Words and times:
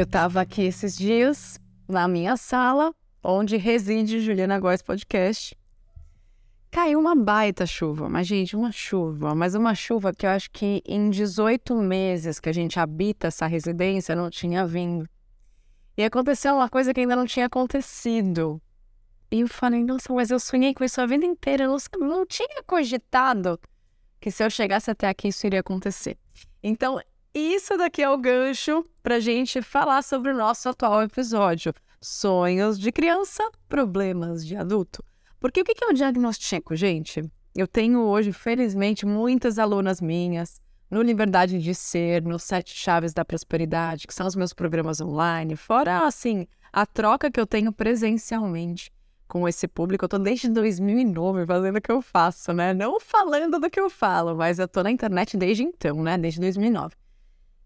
Eu 0.00 0.04
estava 0.04 0.40
aqui 0.40 0.62
esses 0.62 0.96
dias 0.96 1.60
na 1.86 2.08
minha 2.08 2.34
sala, 2.34 2.94
onde 3.22 3.58
reside 3.58 4.18
Juliana 4.20 4.58
Góes 4.58 4.80
Podcast. 4.80 5.54
Caiu 6.70 6.98
uma 6.98 7.14
baita 7.14 7.66
chuva, 7.66 8.08
mas 8.08 8.26
gente, 8.26 8.56
uma 8.56 8.72
chuva, 8.72 9.34
mas 9.34 9.54
uma 9.54 9.74
chuva 9.74 10.10
que 10.14 10.24
eu 10.24 10.30
acho 10.30 10.50
que 10.52 10.82
em 10.86 11.10
18 11.10 11.74
meses 11.82 12.40
que 12.40 12.48
a 12.48 12.52
gente 12.52 12.80
habita 12.80 13.26
essa 13.26 13.46
residência 13.46 14.16
não 14.16 14.30
tinha 14.30 14.66
vindo. 14.66 15.06
E 15.98 16.02
aconteceu 16.02 16.54
uma 16.54 16.70
coisa 16.70 16.94
que 16.94 17.00
ainda 17.00 17.14
não 17.14 17.26
tinha 17.26 17.44
acontecido. 17.44 18.58
E 19.30 19.40
eu 19.40 19.48
falei, 19.48 19.84
nossa, 19.84 20.10
mas 20.14 20.30
eu 20.30 20.40
sonhei 20.40 20.72
com 20.72 20.82
isso 20.82 20.98
a 20.98 21.04
vida 21.04 21.26
inteira, 21.26 21.64
eu 21.64 21.76
não, 21.76 22.08
não 22.08 22.24
tinha 22.24 22.62
cogitado 22.66 23.60
que 24.18 24.30
se 24.30 24.42
eu 24.42 24.48
chegasse 24.48 24.90
até 24.90 25.10
aqui 25.10 25.28
isso 25.28 25.46
iria 25.46 25.60
acontecer. 25.60 26.16
Então, 26.62 26.98
isso 27.38 27.76
daqui 27.76 28.02
é 28.02 28.10
o 28.10 28.18
gancho 28.18 28.84
para 29.02 29.20
gente 29.20 29.62
falar 29.62 30.02
sobre 30.02 30.32
o 30.32 30.36
nosso 30.36 30.68
atual 30.68 31.02
episódio: 31.02 31.72
sonhos 32.00 32.78
de 32.78 32.90
criança, 32.90 33.48
problemas 33.68 34.44
de 34.44 34.56
adulto. 34.56 35.04
Porque 35.38 35.60
o 35.60 35.64
que 35.64 35.84
é 35.84 35.88
um 35.88 35.94
diagnóstico, 35.94 36.74
gente? 36.74 37.22
Eu 37.54 37.66
tenho 37.66 38.00
hoje, 38.00 38.32
felizmente, 38.32 39.06
muitas 39.06 39.58
alunas 39.58 40.00
minhas 40.00 40.60
no 40.90 41.02
Liberdade 41.02 41.58
de 41.58 41.74
Ser, 41.74 42.22
no 42.22 42.38
Sete 42.38 42.74
Chaves 42.76 43.14
da 43.14 43.24
Prosperidade, 43.24 44.06
que 44.06 44.14
são 44.14 44.26
os 44.26 44.34
meus 44.34 44.52
programas 44.52 45.00
online, 45.00 45.54
fora, 45.54 46.04
assim, 46.04 46.46
a 46.72 46.84
troca 46.84 47.30
que 47.30 47.40
eu 47.40 47.46
tenho 47.46 47.72
presencialmente 47.72 48.92
com 49.28 49.48
esse 49.48 49.68
público. 49.68 50.04
Eu 50.04 50.08
tô 50.08 50.18
desde 50.18 50.48
2009 50.48 51.46
fazendo 51.46 51.76
o 51.76 51.80
que 51.80 51.92
eu 51.92 52.02
faço, 52.02 52.52
né? 52.52 52.74
Não 52.74 52.98
falando 52.98 53.60
do 53.60 53.70
que 53.70 53.78
eu 53.78 53.88
falo, 53.88 54.36
mas 54.36 54.58
eu 54.58 54.66
tô 54.66 54.82
na 54.82 54.90
internet 54.90 55.36
desde 55.36 55.62
então, 55.62 56.02
né? 56.02 56.18
Desde 56.18 56.40
2009. 56.40 56.96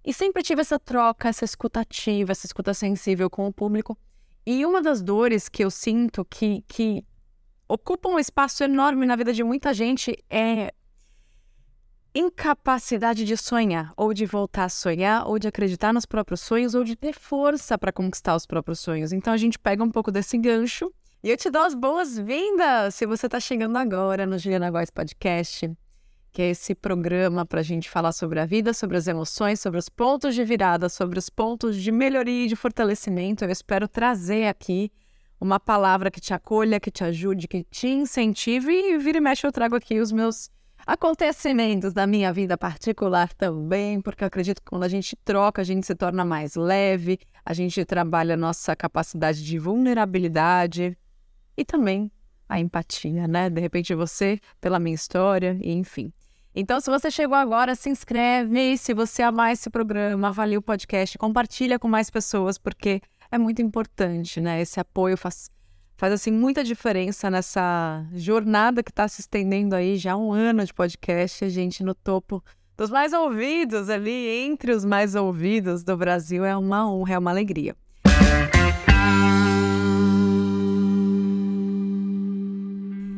E 0.04 0.12
sempre 0.12 0.42
tive 0.42 0.60
essa 0.60 0.78
troca, 0.78 1.28
essa 1.28 1.44
escutativa, 1.44 2.32
essa 2.32 2.46
escuta 2.46 2.74
sensível 2.74 3.30
com 3.30 3.46
o 3.46 3.52
público. 3.52 3.96
E 4.44 4.66
uma 4.66 4.82
das 4.82 5.00
dores 5.00 5.48
que 5.48 5.64
eu 5.64 5.70
sinto 5.70 6.24
que, 6.26 6.62
que 6.68 7.02
ocupa 7.66 8.10
um 8.10 8.18
espaço 8.18 8.62
enorme 8.62 9.06
na 9.06 9.16
vida 9.16 9.32
de 9.32 9.42
muita 9.42 9.72
gente 9.72 10.14
é 10.28 10.74
incapacidade 12.14 13.24
de 13.24 13.36
sonhar, 13.36 13.92
ou 13.96 14.12
de 14.12 14.26
voltar 14.26 14.64
a 14.64 14.68
sonhar, 14.68 15.26
ou 15.26 15.38
de 15.38 15.48
acreditar 15.48 15.92
nos 15.92 16.04
próprios 16.04 16.42
sonhos, 16.42 16.74
ou 16.74 16.84
de 16.84 16.94
ter 16.94 17.14
força 17.14 17.78
para 17.78 17.90
conquistar 17.90 18.36
os 18.36 18.46
próprios 18.46 18.80
sonhos. 18.80 19.12
Então 19.12 19.32
a 19.32 19.36
gente 19.38 19.58
pega 19.58 19.82
um 19.82 19.90
pouco 19.90 20.12
desse 20.12 20.36
gancho 20.36 20.92
e 21.22 21.30
eu 21.30 21.36
te 21.36 21.50
dou 21.50 21.62
as 21.62 21.74
boas-vindas 21.74 22.94
se 22.94 23.06
você 23.06 23.24
está 23.26 23.40
chegando 23.40 23.76
agora 23.78 24.26
no 24.26 24.38
Juliana 24.38 24.70
Góes 24.70 24.90
Podcast 24.90 25.74
que 26.34 26.42
é 26.42 26.50
esse 26.50 26.74
programa 26.74 27.46
para 27.46 27.60
a 27.60 27.62
gente 27.62 27.88
falar 27.88 28.10
sobre 28.10 28.40
a 28.40 28.44
vida, 28.44 28.74
sobre 28.74 28.96
as 28.96 29.06
emoções, 29.06 29.60
sobre 29.60 29.78
os 29.78 29.88
pontos 29.88 30.34
de 30.34 30.42
virada, 30.42 30.88
sobre 30.88 31.16
os 31.16 31.30
pontos 31.30 31.80
de 31.80 31.92
melhoria 31.92 32.46
e 32.46 32.48
de 32.48 32.56
fortalecimento. 32.56 33.44
Eu 33.44 33.50
espero 33.52 33.86
trazer 33.86 34.48
aqui 34.48 34.90
uma 35.40 35.60
palavra 35.60 36.10
que 36.10 36.20
te 36.20 36.34
acolha, 36.34 36.80
que 36.80 36.90
te 36.90 37.04
ajude, 37.04 37.46
que 37.46 37.62
te 37.62 37.86
incentive 37.86 38.72
e 38.72 38.98
vira 38.98 39.18
e 39.18 39.20
mexe 39.20 39.46
eu 39.46 39.52
trago 39.52 39.76
aqui 39.76 40.00
os 40.00 40.10
meus 40.10 40.50
acontecimentos 40.84 41.92
da 41.92 42.04
minha 42.04 42.32
vida 42.32 42.58
particular 42.58 43.32
também, 43.32 44.00
porque 44.00 44.24
eu 44.24 44.26
acredito 44.26 44.60
que 44.60 44.68
quando 44.68 44.82
a 44.82 44.88
gente 44.88 45.14
troca, 45.24 45.62
a 45.62 45.64
gente 45.64 45.86
se 45.86 45.94
torna 45.94 46.24
mais 46.24 46.56
leve, 46.56 47.16
a 47.44 47.54
gente 47.54 47.84
trabalha 47.84 48.34
a 48.34 48.36
nossa 48.36 48.74
capacidade 48.74 49.44
de 49.44 49.56
vulnerabilidade 49.56 50.98
e 51.56 51.64
também 51.64 52.10
a 52.48 52.58
empatia, 52.58 53.28
né? 53.28 53.48
De 53.48 53.60
repente 53.60 53.94
você, 53.94 54.40
pela 54.60 54.80
minha 54.80 54.96
história, 54.96 55.56
e 55.62 55.72
enfim. 55.72 56.12
Então, 56.56 56.78
se 56.78 56.88
você 56.88 57.10
chegou 57.10 57.36
agora, 57.36 57.74
se 57.74 57.90
inscreve. 57.90 58.78
Se 58.78 58.94
você 58.94 59.22
amar 59.22 59.52
esse 59.52 59.68
programa, 59.68 60.28
avalie 60.28 60.56
o 60.56 60.62
podcast, 60.62 61.18
compartilha 61.18 61.80
com 61.80 61.88
mais 61.88 62.10
pessoas, 62.10 62.56
porque 62.56 63.00
é 63.28 63.36
muito 63.36 63.60
importante, 63.60 64.40
né? 64.40 64.60
Esse 64.60 64.78
apoio 64.78 65.16
faz, 65.16 65.50
faz 65.96 66.12
assim, 66.12 66.30
muita 66.30 66.62
diferença 66.62 67.28
nessa 67.28 68.06
jornada 68.14 68.84
que 68.84 68.90
está 68.90 69.08
se 69.08 69.20
estendendo 69.20 69.74
aí 69.74 69.96
já 69.96 70.16
um 70.16 70.32
ano 70.32 70.64
de 70.64 70.72
podcast. 70.72 71.44
A 71.44 71.48
gente 71.48 71.82
no 71.82 71.92
topo 71.92 72.40
dos 72.76 72.88
mais 72.88 73.12
ouvidos 73.12 73.90
ali, 73.90 74.28
entre 74.46 74.72
os 74.72 74.84
mais 74.84 75.16
ouvidos 75.16 75.82
do 75.82 75.96
Brasil, 75.96 76.44
é 76.44 76.56
uma 76.56 76.88
honra, 76.88 77.14
é 77.14 77.18
uma 77.18 77.30
alegria. 77.32 77.74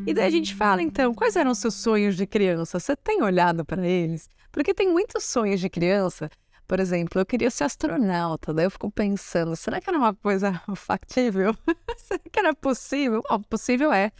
E 0.07 0.15
daí 0.15 0.27
a 0.27 0.31
gente 0.31 0.55
fala, 0.55 0.81
então, 0.81 1.13
quais 1.13 1.35
eram 1.35 1.51
os 1.51 1.59
seus 1.59 1.75
sonhos 1.75 2.17
de 2.17 2.29
criança? 2.29 2.79
Você 2.79 2.95
tem 2.95 3.23
olhado 3.23 3.65
para 3.65 3.85
eles? 3.85 4.29
Porque 4.53 4.73
tem 4.73 4.89
muitos 4.89 5.25
sonhos 5.25 5.61
de 5.61 5.69
criança. 5.69 6.31
Por 6.69 6.79
exemplo, 6.79 7.21
eu 7.21 7.27
queria 7.27 7.51
ser 7.51 7.65
astronauta, 7.65 8.55
daí 8.55 8.67
eu 8.67 8.71
fico 8.71 8.91
pensando, 8.91 9.57
será 9.57 9.81
que 9.81 9.91
era 9.91 9.99
uma 9.99 10.15
coisa 10.15 10.63
factível? 10.77 11.57
será 11.99 12.21
que 12.21 12.39
era 12.39 12.55
possível? 12.55 13.21
Bom, 13.29 13.43
possível 13.43 13.93
é, 13.93 14.13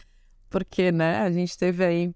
porque, 0.49 0.91
né, 0.91 1.19
a 1.21 1.31
gente 1.31 1.57
teve 1.57 1.85
aí 1.85 2.13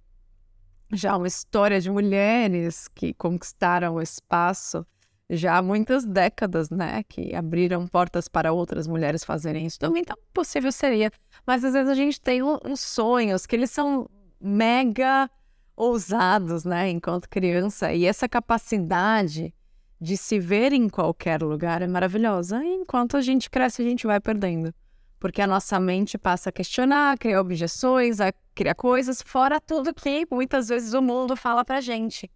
já 0.91 1.15
uma 1.15 1.27
história 1.27 1.79
de 1.79 1.89
mulheres 1.89 2.89
que 2.89 3.13
conquistaram 3.13 3.95
o 3.95 4.01
espaço 4.01 4.85
já 5.31 5.57
há 5.57 5.61
muitas 5.61 6.05
décadas, 6.05 6.69
né? 6.69 7.03
Que 7.07 7.33
abriram 7.33 7.87
portas 7.87 8.27
para 8.27 8.51
outras 8.51 8.85
mulheres 8.85 9.23
fazerem 9.23 9.65
isso 9.65 9.79
também. 9.79 10.01
Então, 10.01 10.17
possível 10.33 10.71
seria. 10.71 11.09
Mas 11.47 11.63
às 11.63 11.71
vezes 11.73 11.89
a 11.89 11.95
gente 11.95 12.19
tem 12.19 12.43
uns 12.43 12.81
sonhos 12.81 13.45
que 13.45 13.55
eles 13.55 13.71
são 13.71 14.09
mega 14.39 15.29
ousados, 15.75 16.65
né? 16.65 16.89
Enquanto 16.89 17.29
criança. 17.29 17.93
E 17.93 18.05
essa 18.05 18.27
capacidade 18.27 19.53
de 19.99 20.17
se 20.17 20.37
ver 20.37 20.73
em 20.73 20.89
qualquer 20.89 21.41
lugar 21.41 21.81
é 21.81 21.87
maravilhosa. 21.87 22.61
E 22.63 22.73
enquanto 22.73 23.15
a 23.15 23.21
gente 23.21 23.49
cresce, 23.49 23.81
a 23.81 23.85
gente 23.85 24.05
vai 24.05 24.19
perdendo. 24.19 24.73
Porque 25.17 25.41
a 25.41 25.47
nossa 25.47 25.79
mente 25.79 26.17
passa 26.17 26.49
a 26.49 26.51
questionar, 26.51 27.13
a 27.13 27.17
criar 27.17 27.39
objeções, 27.39 28.19
a 28.19 28.33
criar 28.53 28.75
coisas, 28.75 29.21
fora 29.21 29.61
tudo 29.61 29.93
que 29.93 30.27
muitas 30.29 30.67
vezes 30.67 30.93
o 30.93 31.01
mundo 31.01 31.37
fala 31.37 31.63
pra 31.63 31.79
gente 31.79 32.29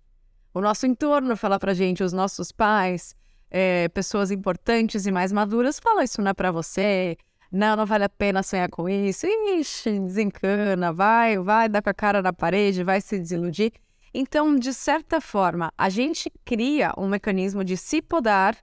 o 0.56 0.62
nosso 0.62 0.88
entorno 0.88 1.36
fala 1.36 1.60
pra 1.60 1.74
gente, 1.74 2.02
os 2.02 2.14
nossos 2.14 2.50
pais, 2.50 3.14
é, 3.52 3.90
pessoas 3.90 4.32
importantes 4.32 5.06
e 5.06 5.12
mais 5.12 5.34
maduras 5.34 5.80
falam 5.80 6.02
isso 6.02 6.22
não 6.22 6.32
é 6.32 6.34
pra 6.34 6.50
você, 6.50 7.18
não, 7.52 7.76
não 7.76 7.86
vale 7.86 8.06
a 8.06 8.10
pena 8.10 8.42
sonhar 8.42 8.70
com 8.70 8.88
isso, 8.88 9.28
ixi, 9.28 10.00
desencana, 10.00 10.94
vai, 10.94 11.38
vai 11.38 11.68
dar 11.68 11.82
com 11.82 11.90
a 11.90 11.94
cara 11.94 12.22
na 12.22 12.32
parede, 12.32 12.86
vai 12.86 13.02
se 13.02 13.20
desiludir. 13.20 13.74
Então, 14.14 14.56
de 14.56 14.74
certa 14.74 15.20
forma, 15.20 15.74
a 15.78 15.90
gente 15.90 16.32
cria 16.46 16.94
um 16.98 17.10
mecanismo 17.10 17.62
de 17.62 17.76
se 17.76 18.02
podar 18.02 18.58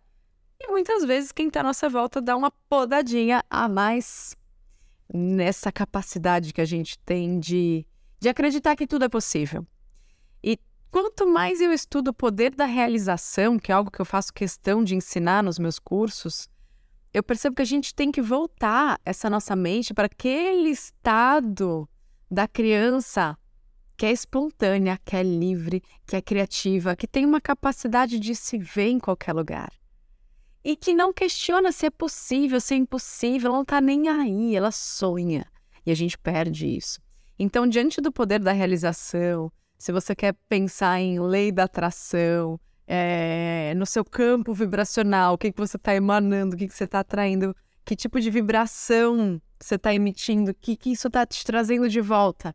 e 0.58 0.68
muitas 0.68 1.04
vezes 1.04 1.30
quem 1.30 1.48
está 1.48 1.60
à 1.60 1.62
nossa 1.62 1.90
volta 1.90 2.22
dá 2.22 2.34
uma 2.34 2.50
podadinha 2.70 3.44
a 3.50 3.68
mais 3.68 4.34
nessa 5.12 5.70
capacidade 5.70 6.54
que 6.54 6.60
a 6.62 6.64
gente 6.64 6.98
tem 7.00 7.38
de, 7.38 7.86
de 8.18 8.30
acreditar 8.30 8.76
que 8.76 8.86
tudo 8.86 9.04
é 9.04 9.10
possível. 9.10 9.66
E 10.42 10.58
Quanto 10.92 11.26
mais 11.26 11.62
eu 11.62 11.72
estudo 11.72 12.08
o 12.08 12.14
poder 12.14 12.54
da 12.54 12.66
realização, 12.66 13.58
que 13.58 13.72
é 13.72 13.74
algo 13.74 13.90
que 13.90 13.98
eu 13.98 14.04
faço 14.04 14.30
questão 14.30 14.84
de 14.84 14.94
ensinar 14.94 15.42
nos 15.42 15.58
meus 15.58 15.78
cursos, 15.78 16.50
eu 17.14 17.22
percebo 17.22 17.56
que 17.56 17.62
a 17.62 17.64
gente 17.64 17.94
tem 17.94 18.12
que 18.12 18.20
voltar 18.20 19.00
essa 19.02 19.30
nossa 19.30 19.56
mente 19.56 19.94
para 19.94 20.04
aquele 20.04 20.68
estado 20.68 21.88
da 22.30 22.46
criança 22.46 23.38
que 23.96 24.04
é 24.04 24.12
espontânea, 24.12 25.00
que 25.02 25.16
é 25.16 25.22
livre, 25.22 25.82
que 26.06 26.14
é 26.14 26.20
criativa, 26.20 26.94
que 26.94 27.08
tem 27.08 27.24
uma 27.24 27.40
capacidade 27.40 28.20
de 28.20 28.34
se 28.34 28.58
ver 28.58 28.88
em 28.88 29.00
qualquer 29.00 29.32
lugar. 29.32 29.72
E 30.62 30.76
que 30.76 30.92
não 30.92 31.10
questiona 31.10 31.72
se 31.72 31.86
é 31.86 31.90
possível, 31.90 32.60
se 32.60 32.74
é 32.74 32.76
impossível, 32.76 33.48
ela 33.48 33.56
não 33.56 33.62
está 33.62 33.80
nem 33.80 34.10
aí, 34.10 34.54
ela 34.54 34.70
sonha. 34.70 35.46
E 35.86 35.90
a 35.90 35.94
gente 35.94 36.18
perde 36.18 36.66
isso. 36.66 37.00
Então, 37.38 37.66
diante 37.66 37.98
do 37.98 38.12
poder 38.12 38.40
da 38.40 38.52
realização, 38.52 39.50
se 39.82 39.90
você 39.90 40.14
quer 40.14 40.32
pensar 40.48 41.00
em 41.00 41.18
lei 41.18 41.50
da 41.50 41.64
atração, 41.64 42.60
é, 42.86 43.74
no 43.76 43.84
seu 43.84 44.04
campo 44.04 44.54
vibracional, 44.54 45.34
o 45.34 45.38
que, 45.38 45.50
que 45.50 45.58
você 45.58 45.76
está 45.76 45.92
emanando, 45.92 46.54
o 46.54 46.58
que, 46.58 46.68
que 46.68 46.74
você 46.74 46.84
está 46.84 47.00
atraindo, 47.00 47.52
que 47.84 47.96
tipo 47.96 48.20
de 48.20 48.30
vibração 48.30 49.42
você 49.58 49.74
está 49.74 49.92
emitindo, 49.92 50.52
o 50.52 50.54
que, 50.54 50.76
que 50.76 50.92
isso 50.92 51.08
está 51.08 51.26
te 51.26 51.44
trazendo 51.44 51.88
de 51.88 52.00
volta. 52.00 52.54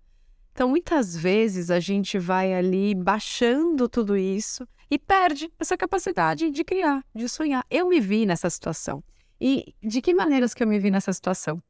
Então, 0.53 0.69
muitas 0.69 1.17
vezes 1.17 1.69
a 1.69 1.81
gente 1.81 2.17
vai 2.17 2.53
ali 2.53 2.95
baixando 2.95 3.89
tudo 3.89 4.15
isso 4.15 4.65
e 4.89 4.97
perde 4.97 5.51
essa 5.59 5.75
capacidade 5.75 6.49
de 6.49 6.63
criar, 6.63 7.03
de 7.13 7.27
sonhar. 7.27 7.65
Eu 7.69 7.89
me 7.89 7.99
vi 7.99 8.25
nessa 8.25 8.49
situação. 8.49 9.03
E 9.39 9.75
de 9.83 10.01
que 10.01 10.13
maneiras 10.13 10.53
que 10.53 10.63
eu 10.63 10.67
me 10.67 10.79
vi 10.79 10.89
nessa 10.89 11.11
situação? 11.11 11.61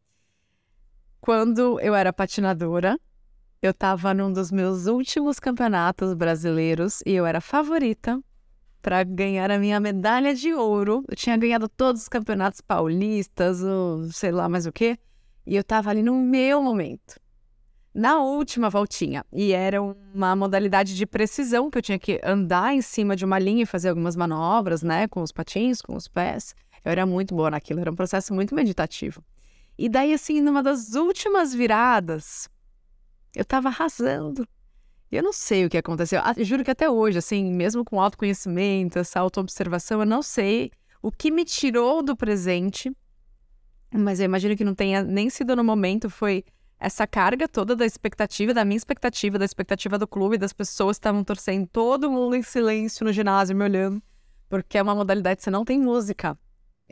Quando 1.19 1.80
eu 1.80 1.95
era 1.95 2.13
patinadora, 2.13 3.00
eu 3.62 3.71
estava 3.71 4.13
num 4.13 4.31
dos 4.31 4.51
meus 4.51 4.86
últimos 4.86 5.39
campeonatos 5.39 6.13
brasileiros 6.13 7.01
e 7.06 7.12
eu 7.13 7.25
era 7.25 7.42
favorita 7.42 8.21
para 8.81 9.04
ganhar 9.04 9.50
a 9.51 9.57
minha 9.57 9.80
medalha 9.80 10.33
de 10.33 10.54
ouro. 10.54 11.04
Eu 11.07 11.15
tinha 11.15 11.36
ganhado 11.36 11.68
todos 11.68 12.04
os 12.04 12.07
campeonatos 12.07 12.62
paulistas, 12.62 13.62
ou 13.63 14.04
sei 14.12 14.31
lá 14.31 14.48
mais 14.48 14.65
o 14.65 14.71
quê, 14.71 14.98
e 15.45 15.56
eu 15.56 15.62
estava 15.62 15.89
ali 15.89 16.04
no 16.04 16.15
meu 16.15 16.62
momento. 16.62 17.19
na 17.94 18.19
última 18.19 18.69
voltinha. 18.69 19.25
E 19.33 19.51
era 19.54 19.81
uma 19.81 20.36
modalidade 20.36 20.95
de 20.95 21.06
precisão 21.07 21.69
que 21.71 21.80
eu 21.80 21.81
tinha 21.81 21.98
que 21.98 22.21
andar 22.24 22.75
em 22.75 22.81
cima 22.81 23.15
de 23.15 23.25
uma 23.25 23.39
linha 23.39 23.63
e 23.63 23.65
fazer 23.65 23.89
algumas 23.89 24.15
manobras, 24.15 24.83
né, 24.83 25.07
com 25.07 25.24
os 25.24 25.31
patins, 25.31 25.81
com 25.81 25.95
os 25.95 26.07
pés. 26.07 26.53
Eu 26.86 26.92
era 26.92 27.07
muito 27.07 27.33
boa 27.36 27.50
naquilo, 27.50 27.80
era 27.80 27.92
um 27.92 27.95
processo 27.95 28.33
muito 28.36 28.53
meditativo. 28.53 29.24
E 29.77 29.89
daí, 29.89 30.13
assim, 30.13 30.42
numa 30.42 30.62
das 30.62 30.94
últimas 30.94 31.53
viradas, 31.56 32.48
eu 33.38 33.45
tava 33.45 33.68
arrasando. 33.69 34.48
Eu 35.12 35.22
não 35.22 35.31
sei 35.31 35.63
o 35.63 35.69
que 35.69 35.78
aconteceu. 35.78 36.19
Ah, 36.24 36.34
juro 36.39 36.63
que 36.63 36.72
até 36.72 36.89
hoje, 36.89 37.19
assim, 37.19 37.54
mesmo 37.54 37.86
com 37.86 38.01
autoconhecimento, 38.01 38.98
essa 38.98 39.19
autoobservação, 39.19 40.00
eu 40.00 40.06
não 40.06 40.24
sei 40.24 40.72
o 41.01 41.12
que 41.12 41.30
me 41.30 41.45
tirou 41.45 42.01
do 42.01 42.16
presente. 42.16 42.92
Mas 43.94 44.19
eu 44.19 44.25
imagino 44.25 44.57
que 44.57 44.66
não 44.66 44.74
tenha 44.74 45.04
nem 45.04 45.30
sido 45.30 45.56
no 45.56 45.63
momento, 45.63 46.10
foi 46.10 46.44
essa 46.80 47.06
carga 47.06 47.48
toda 47.48 47.75
da 47.75 47.86
expectativa, 47.86 48.54
da 48.54 48.66
minha 48.66 48.75
expectativa, 48.78 49.38
da 49.38 49.45
expectativa 49.45 49.98
do 49.98 50.07
clube, 50.07 50.38
das 50.38 50.51
pessoas 50.51 50.98
que 50.98 51.01
estavam 51.01 51.24
torcendo, 51.24 51.68
todo 51.68 52.12
mundo 52.12 52.36
em 52.36 52.42
silêncio 52.42 53.06
no 53.06 53.13
ginásio 53.13 53.56
me 53.56 53.63
olhando, 53.63 54.01
porque 54.50 54.78
é 54.78 54.81
uma 54.81 54.95
modalidade 54.95 55.38
que 55.38 55.44
você 55.44 55.51
não 55.51 55.63
tem 55.63 55.80
música. 55.80 56.38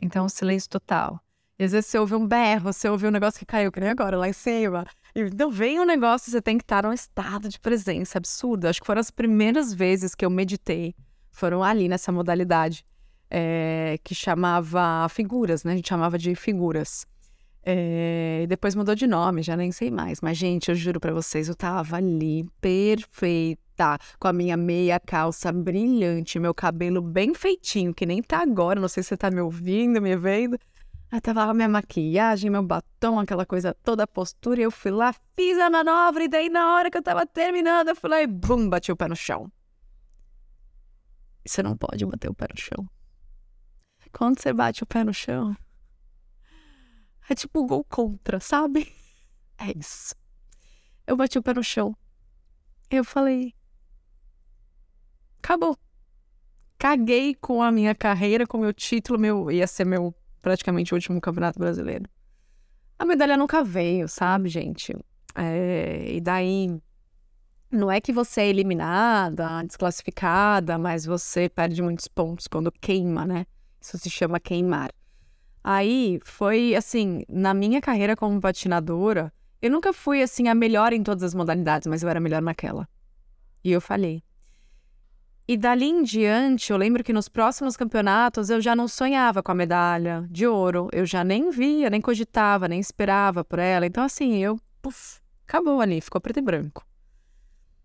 Então, 0.00 0.28
silêncio 0.28 0.70
total. 0.70 1.20
E 1.58 1.64
às 1.64 1.72
vezes 1.72 1.86
você 1.86 1.98
ouve 1.98 2.14
um 2.14 2.26
berro, 2.26 2.70
você 2.70 2.88
ouve 2.88 3.06
um 3.06 3.10
negócio 3.10 3.38
que 3.38 3.46
caiu, 3.46 3.72
que 3.72 3.80
nem 3.80 3.88
agora, 3.88 4.16
lá 4.18 4.28
em 4.28 4.32
cima. 4.32 4.84
Então 5.14 5.50
vem 5.50 5.80
um 5.80 5.86
negócio, 5.86 6.30
você 6.30 6.42
tem 6.42 6.58
que 6.58 6.64
estar 6.64 6.82
num 6.82 6.92
estado 6.92 7.48
de 7.48 7.58
presença 7.58 8.18
absurdo. 8.18 8.66
Acho 8.66 8.80
que 8.80 8.86
foram 8.86 9.00
as 9.00 9.10
primeiras 9.10 9.72
vezes 9.72 10.14
que 10.14 10.24
eu 10.24 10.28
meditei, 10.28 10.94
foram 11.30 11.62
ali 11.62 11.88
nessa 11.88 12.12
modalidade, 12.12 12.84
é, 13.30 13.98
que 14.04 14.14
chamava 14.14 15.08
figuras, 15.08 15.64
né? 15.64 15.72
A 15.72 15.76
gente 15.76 15.88
chamava 15.88 16.18
de 16.18 16.34
figuras. 16.34 17.06
É, 17.64 18.42
e 18.44 18.46
depois 18.46 18.74
mudou 18.74 18.94
de 18.94 19.06
nome, 19.06 19.42
já 19.42 19.56
nem 19.56 19.72
sei 19.72 19.90
mais. 19.90 20.20
Mas, 20.20 20.36
gente, 20.36 20.68
eu 20.68 20.74
juro 20.74 21.00
para 21.00 21.14
vocês, 21.14 21.48
eu 21.48 21.54
tava 21.54 21.96
ali 21.96 22.46
perfeita, 22.60 23.98
com 24.20 24.28
a 24.28 24.32
minha 24.32 24.58
meia 24.58 25.00
calça 25.00 25.50
brilhante, 25.50 26.38
meu 26.38 26.54
cabelo 26.54 27.00
bem 27.00 27.34
feitinho, 27.34 27.94
que 27.94 28.04
nem 28.04 28.22
tá 28.22 28.42
agora. 28.42 28.78
Não 28.78 28.88
sei 28.88 29.02
se 29.02 29.08
você 29.08 29.16
tá 29.16 29.30
me 29.30 29.40
ouvindo, 29.40 30.02
me 30.02 30.14
vendo. 30.16 30.58
Aí 31.10 31.20
tava 31.20 31.44
lá 31.44 31.54
minha 31.54 31.68
maquiagem, 31.68 32.50
meu 32.50 32.62
batom, 32.62 33.18
aquela 33.20 33.46
coisa 33.46 33.72
toda, 33.82 34.02
a 34.02 34.06
postura. 34.06 34.60
E 34.60 34.64
eu 34.64 34.70
fui 34.70 34.90
lá, 34.90 35.14
fiz 35.36 35.58
a 35.58 35.70
manobra, 35.70 36.24
e 36.24 36.28
daí 36.28 36.48
na 36.48 36.74
hora 36.74 36.90
que 36.90 36.98
eu 36.98 37.02
tava 37.02 37.24
terminando, 37.24 37.88
eu 37.88 37.96
fui 37.96 38.10
lá 38.10 38.20
e 38.20 38.26
bum, 38.26 38.68
bati 38.68 38.90
o 38.90 38.96
pé 38.96 39.06
no 39.06 39.16
chão. 39.16 39.50
Você 41.46 41.62
não 41.62 41.76
pode 41.76 42.04
bater 42.04 42.28
o 42.28 42.34
pé 42.34 42.46
no 42.50 42.60
chão. 42.60 42.88
Quando 44.12 44.40
você 44.40 44.52
bate 44.52 44.82
o 44.82 44.86
pé 44.86 45.04
no 45.04 45.14
chão, 45.14 45.56
é 47.28 47.34
tipo 47.34 47.64
gol 47.66 47.84
contra, 47.84 48.40
sabe? 48.40 48.92
É 49.58 49.72
isso. 49.74 50.14
Eu 51.06 51.16
bati 51.16 51.38
o 51.38 51.42
pé 51.42 51.54
no 51.54 51.64
chão. 51.64 51.96
Eu 52.90 53.02
falei. 53.02 53.54
Acabou. 55.38 55.78
Caguei 56.76 57.34
com 57.34 57.62
a 57.62 57.72
minha 57.72 57.94
carreira, 57.94 58.46
com 58.46 58.58
o 58.58 58.60
meu 58.60 58.74
título, 58.74 59.18
meu 59.18 59.50
ia 59.50 59.66
ser 59.66 59.86
meu 59.86 60.14
praticamente 60.46 60.94
o 60.94 60.96
último 60.96 61.20
campeonato 61.20 61.58
brasileiro. 61.58 62.08
A 62.96 63.04
medalha 63.04 63.36
nunca 63.36 63.64
veio, 63.64 64.06
sabe, 64.06 64.48
gente? 64.48 64.96
É, 65.34 66.06
e 66.08 66.20
daí 66.20 66.80
não 67.68 67.90
é 67.90 68.00
que 68.00 68.12
você 68.12 68.42
é 68.42 68.48
eliminada, 68.48 69.64
desclassificada, 69.64 70.78
mas 70.78 71.04
você 71.04 71.48
perde 71.48 71.82
muitos 71.82 72.06
pontos 72.06 72.46
quando 72.46 72.70
queima, 72.70 73.26
né? 73.26 73.44
Isso 73.80 73.98
se 73.98 74.08
chama 74.08 74.38
queimar. 74.38 74.92
Aí 75.64 76.20
foi 76.24 76.76
assim, 76.76 77.24
na 77.28 77.52
minha 77.52 77.80
carreira 77.80 78.14
como 78.14 78.40
patinadora, 78.40 79.32
eu 79.60 79.68
nunca 79.68 79.92
fui 79.92 80.22
assim 80.22 80.46
a 80.46 80.54
melhor 80.54 80.92
em 80.92 81.02
todas 81.02 81.24
as 81.24 81.34
modalidades, 81.34 81.88
mas 81.88 82.04
eu 82.04 82.08
era 82.08 82.20
melhor 82.20 82.40
naquela. 82.40 82.88
E 83.64 83.72
eu 83.72 83.80
falhei. 83.80 84.22
E 85.48 85.56
dali 85.56 85.86
em 85.86 86.02
diante, 86.02 86.72
eu 86.72 86.76
lembro 86.76 87.04
que 87.04 87.12
nos 87.12 87.28
próximos 87.28 87.76
campeonatos 87.76 88.50
eu 88.50 88.60
já 88.60 88.74
não 88.74 88.88
sonhava 88.88 89.44
com 89.44 89.52
a 89.52 89.54
medalha 89.54 90.26
de 90.28 90.44
ouro, 90.44 90.88
eu 90.92 91.06
já 91.06 91.22
nem 91.22 91.50
via, 91.50 91.88
nem 91.88 92.00
cogitava, 92.00 92.66
nem 92.66 92.80
esperava 92.80 93.44
por 93.44 93.60
ela. 93.60 93.86
Então 93.86 94.02
assim, 94.02 94.38
eu, 94.38 94.58
puf, 94.82 95.20
acabou 95.46 95.80
ali, 95.80 96.00
ficou 96.00 96.20
preto 96.20 96.40
e 96.40 96.42
branco. 96.42 96.84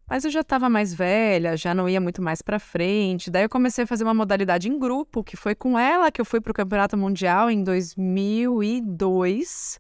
Mas 0.09 0.25
eu 0.25 0.31
já 0.31 0.41
estava 0.41 0.67
mais 0.69 0.91
velha, 0.91 1.55
já 1.55 1.75
não 1.75 1.87
ia 1.87 2.01
muito 2.01 2.19
mais 2.19 2.41
para 2.41 2.57
frente. 2.57 3.29
Daí 3.29 3.43
eu 3.43 3.49
comecei 3.49 3.83
a 3.83 3.87
fazer 3.87 4.03
uma 4.03 4.13
modalidade 4.13 4.67
em 4.67 4.79
grupo, 4.79 5.23
que 5.23 5.37
foi 5.37 5.53
com 5.53 5.77
ela 5.77 6.11
que 6.11 6.19
eu 6.19 6.25
fui 6.25 6.41
para 6.41 6.51
o 6.51 6.55
Campeonato 6.55 6.97
Mundial 6.97 7.51
em 7.51 7.63
2002 7.63 9.79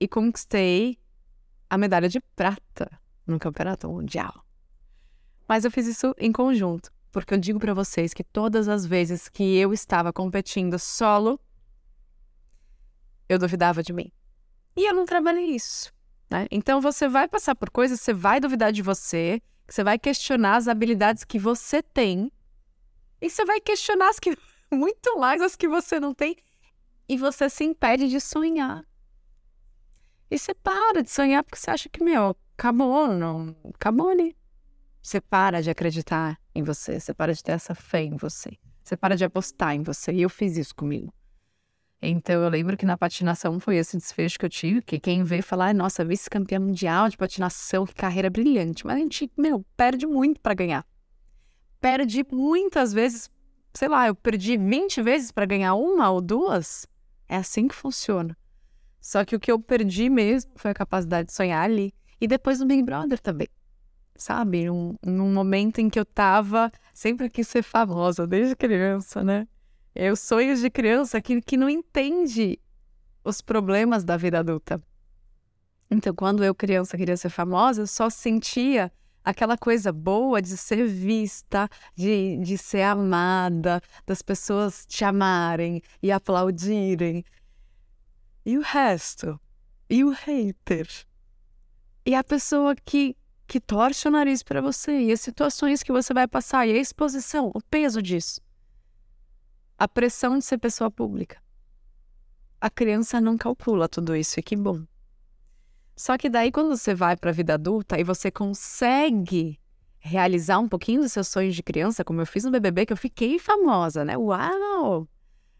e 0.00 0.08
conquistei 0.08 0.98
a 1.68 1.76
medalha 1.76 2.08
de 2.08 2.18
prata 2.34 2.90
no 3.26 3.38
Campeonato 3.38 3.86
Mundial. 3.88 4.43
Mas 5.48 5.64
eu 5.64 5.70
fiz 5.70 5.86
isso 5.86 6.14
em 6.18 6.32
conjunto, 6.32 6.90
porque 7.12 7.34
eu 7.34 7.38
digo 7.38 7.58
para 7.58 7.74
vocês 7.74 8.14
que 8.14 8.24
todas 8.24 8.68
as 8.68 8.86
vezes 8.86 9.28
que 9.28 9.56
eu 9.56 9.72
estava 9.72 10.12
competindo 10.12 10.78
solo, 10.78 11.38
eu 13.28 13.38
duvidava 13.38 13.82
de 13.82 13.92
mim. 13.92 14.10
E 14.76 14.88
eu 14.88 14.94
não 14.94 15.04
trabalhei 15.04 15.46
isso. 15.46 15.92
Né? 16.30 16.46
Então 16.50 16.80
você 16.80 17.08
vai 17.08 17.28
passar 17.28 17.54
por 17.54 17.70
coisas, 17.70 18.00
você 18.00 18.12
vai 18.12 18.40
duvidar 18.40 18.72
de 18.72 18.82
você, 18.82 19.40
você 19.68 19.84
vai 19.84 19.98
questionar 19.98 20.56
as 20.56 20.68
habilidades 20.68 21.24
que 21.24 21.38
você 21.38 21.82
tem, 21.82 22.32
e 23.20 23.30
você 23.30 23.44
vai 23.44 23.60
questionar 23.60 24.08
as 24.08 24.18
que 24.18 24.36
muito 24.72 25.18
mais 25.18 25.40
as 25.40 25.56
que 25.56 25.68
você 25.68 26.00
não 26.00 26.14
tem, 26.14 26.36
e 27.08 27.16
você 27.16 27.48
se 27.48 27.64
impede 27.64 28.08
de 28.08 28.20
sonhar. 28.20 28.84
E 30.30 30.38
você 30.38 30.54
para 30.54 31.02
de 31.02 31.10
sonhar 31.10 31.44
porque 31.44 31.58
você 31.58 31.70
acha 31.70 31.88
que, 31.88 32.02
meu, 32.02 32.36
acabou, 32.56 33.08
não, 33.08 33.54
acabou 33.74 34.08
ali. 34.08 34.34
Você 35.04 35.20
para 35.20 35.60
de 35.60 35.68
acreditar 35.68 36.40
em 36.54 36.62
você, 36.62 36.98
você 36.98 37.12
para 37.12 37.34
de 37.34 37.42
ter 37.42 37.52
essa 37.52 37.74
fé 37.74 38.02
em 38.04 38.16
você, 38.16 38.56
você 38.82 38.96
para 38.96 39.14
de 39.14 39.22
apostar 39.22 39.74
em 39.74 39.82
você. 39.82 40.10
E 40.10 40.22
eu 40.22 40.30
fiz 40.30 40.56
isso 40.56 40.74
comigo. 40.74 41.12
Então 42.00 42.42
eu 42.42 42.48
lembro 42.48 42.74
que 42.74 42.86
na 42.86 42.96
patinação 42.96 43.60
foi 43.60 43.76
esse 43.76 43.98
desfecho 43.98 44.38
que 44.38 44.46
eu 44.46 44.48
tive, 44.48 44.80
que 44.80 44.98
quem 44.98 45.22
vê 45.22 45.42
falar, 45.42 45.74
nossa, 45.74 46.02
vice-campeã 46.06 46.58
mundial 46.58 47.10
de 47.10 47.18
patinação, 47.18 47.84
que 47.84 47.92
carreira 47.92 48.30
brilhante. 48.30 48.86
Mas 48.86 48.96
a 48.96 49.00
gente, 49.00 49.30
meu, 49.36 49.62
perde 49.76 50.06
muito 50.06 50.40
para 50.40 50.54
ganhar. 50.54 50.86
Perde 51.82 52.24
muitas 52.32 52.94
vezes, 52.94 53.30
sei 53.74 53.88
lá, 53.88 54.06
eu 54.06 54.14
perdi 54.14 54.56
20 54.56 55.02
vezes 55.02 55.30
para 55.30 55.44
ganhar 55.44 55.74
uma 55.74 56.10
ou 56.10 56.22
duas. 56.22 56.86
É 57.28 57.36
assim 57.36 57.68
que 57.68 57.74
funciona. 57.74 58.34
Só 59.02 59.22
que 59.22 59.36
o 59.36 59.40
que 59.40 59.52
eu 59.52 59.60
perdi 59.60 60.08
mesmo 60.08 60.52
foi 60.56 60.70
a 60.70 60.74
capacidade 60.74 61.28
de 61.28 61.34
sonhar 61.34 61.62
ali. 61.62 61.92
E 62.18 62.26
depois 62.26 62.58
no 62.58 62.64
Big 62.64 62.82
Brother 62.82 63.20
também. 63.20 63.48
Sabe? 64.16 64.70
Um, 64.70 64.94
num 65.04 65.32
momento 65.32 65.80
em 65.80 65.90
que 65.90 65.98
eu 65.98 66.04
tava. 66.04 66.70
Sempre 66.92 67.28
quis 67.28 67.48
ser 67.48 67.62
famosa, 67.62 68.26
desde 68.26 68.54
criança, 68.54 69.22
né? 69.22 69.48
É 69.94 70.10
os 70.10 70.20
sonhos 70.20 70.60
de 70.60 70.70
criança 70.70 71.20
que, 71.20 71.40
que 71.40 71.56
não 71.56 71.68
entende 71.68 72.58
os 73.24 73.40
problemas 73.40 74.04
da 74.04 74.16
vida 74.16 74.40
adulta. 74.40 74.82
Então, 75.90 76.14
quando 76.14 76.44
eu, 76.44 76.54
criança, 76.54 76.96
queria 76.96 77.16
ser 77.16 77.30
famosa, 77.30 77.82
eu 77.82 77.86
só 77.86 78.10
sentia 78.10 78.90
aquela 79.24 79.56
coisa 79.56 79.90
boa 79.90 80.42
de 80.42 80.56
ser 80.56 80.86
vista, 80.86 81.68
de, 81.96 82.36
de 82.38 82.58
ser 82.58 82.82
amada, 82.82 83.80
das 84.06 84.20
pessoas 84.20 84.84
te 84.86 85.04
amarem 85.04 85.80
e 86.02 86.12
aplaudirem. 86.12 87.24
E 88.44 88.58
o 88.58 88.60
resto? 88.60 89.40
E 89.88 90.04
o 90.04 90.10
hater? 90.10 90.86
E 92.04 92.14
a 92.14 92.22
pessoa 92.22 92.74
que, 92.74 93.16
que 93.46 93.60
torce 93.60 94.08
o 94.08 94.10
nariz 94.10 94.42
para 94.42 94.60
você, 94.60 94.92
e 95.00 95.12
as 95.12 95.20
situações 95.20 95.82
que 95.82 95.92
você 95.92 96.12
vai 96.14 96.26
passar, 96.26 96.66
e 96.66 96.72
a 96.72 96.76
exposição, 96.76 97.50
o 97.54 97.60
peso 97.60 98.02
disso 98.02 98.40
a 99.78 99.88
pressão 99.88 100.38
de 100.38 100.44
ser 100.44 100.58
pessoa 100.58 100.90
pública. 100.90 101.42
A 102.60 102.70
criança 102.70 103.20
não 103.20 103.36
calcula 103.36 103.88
tudo 103.88 104.16
isso, 104.16 104.38
e 104.38 104.42
que 104.42 104.56
bom. 104.56 104.84
Só 105.96 106.16
que 106.16 106.28
daí, 106.28 106.50
quando 106.50 106.76
você 106.76 106.94
vai 106.94 107.16
para 107.16 107.30
a 107.30 107.32
vida 107.32 107.54
adulta 107.54 107.98
e 107.98 108.04
você 108.04 108.30
consegue 108.30 109.60
realizar 109.98 110.58
um 110.58 110.68
pouquinho 110.68 111.02
dos 111.02 111.12
seus 111.12 111.28
sonhos 111.28 111.54
de 111.54 111.62
criança, 111.62 112.04
como 112.04 112.20
eu 112.20 112.26
fiz 112.26 112.44
no 112.44 112.50
BBB, 112.50 112.86
que 112.86 112.92
eu 112.92 112.96
fiquei 112.96 113.38
famosa, 113.38 114.04
né? 114.04 114.16
Uau! 114.16 115.08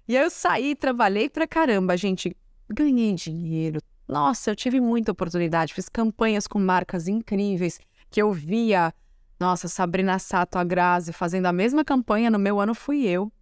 E 0.07 0.17
aí 0.17 0.25
eu 0.25 0.31
saí, 0.31 0.75
trabalhei 0.75 1.29
pra 1.31 1.47
caramba, 1.47 1.97
gente. 1.97 2.37
Ganhei 2.69 3.15
dinheiro. 3.15 3.81
Nossa, 4.07 4.51
eu 4.51 4.57
tive 4.57 4.81
muita 4.81 5.13
oportunidade. 5.13 5.75
Fiz 5.75 5.89
campanhas 5.89 6.47
com 6.47 6.59
marcas 6.59 7.09
incríveis 7.09 7.81
que 8.11 8.21
eu 8.21 8.33
via. 8.33 8.93
Nossa, 9.39 9.69
Sabrina 9.69 10.19
Sato, 10.19 10.59
a 10.59 10.65
Grazi 10.65 11.13
fazendo 11.13 11.47
a 11.47 11.53
mesma 11.53 11.85
campanha 11.85 12.31
no 12.31 12.39
meu 12.39 12.61
ano 12.61 12.75
fui 12.75 13.07
eu 13.07 13.33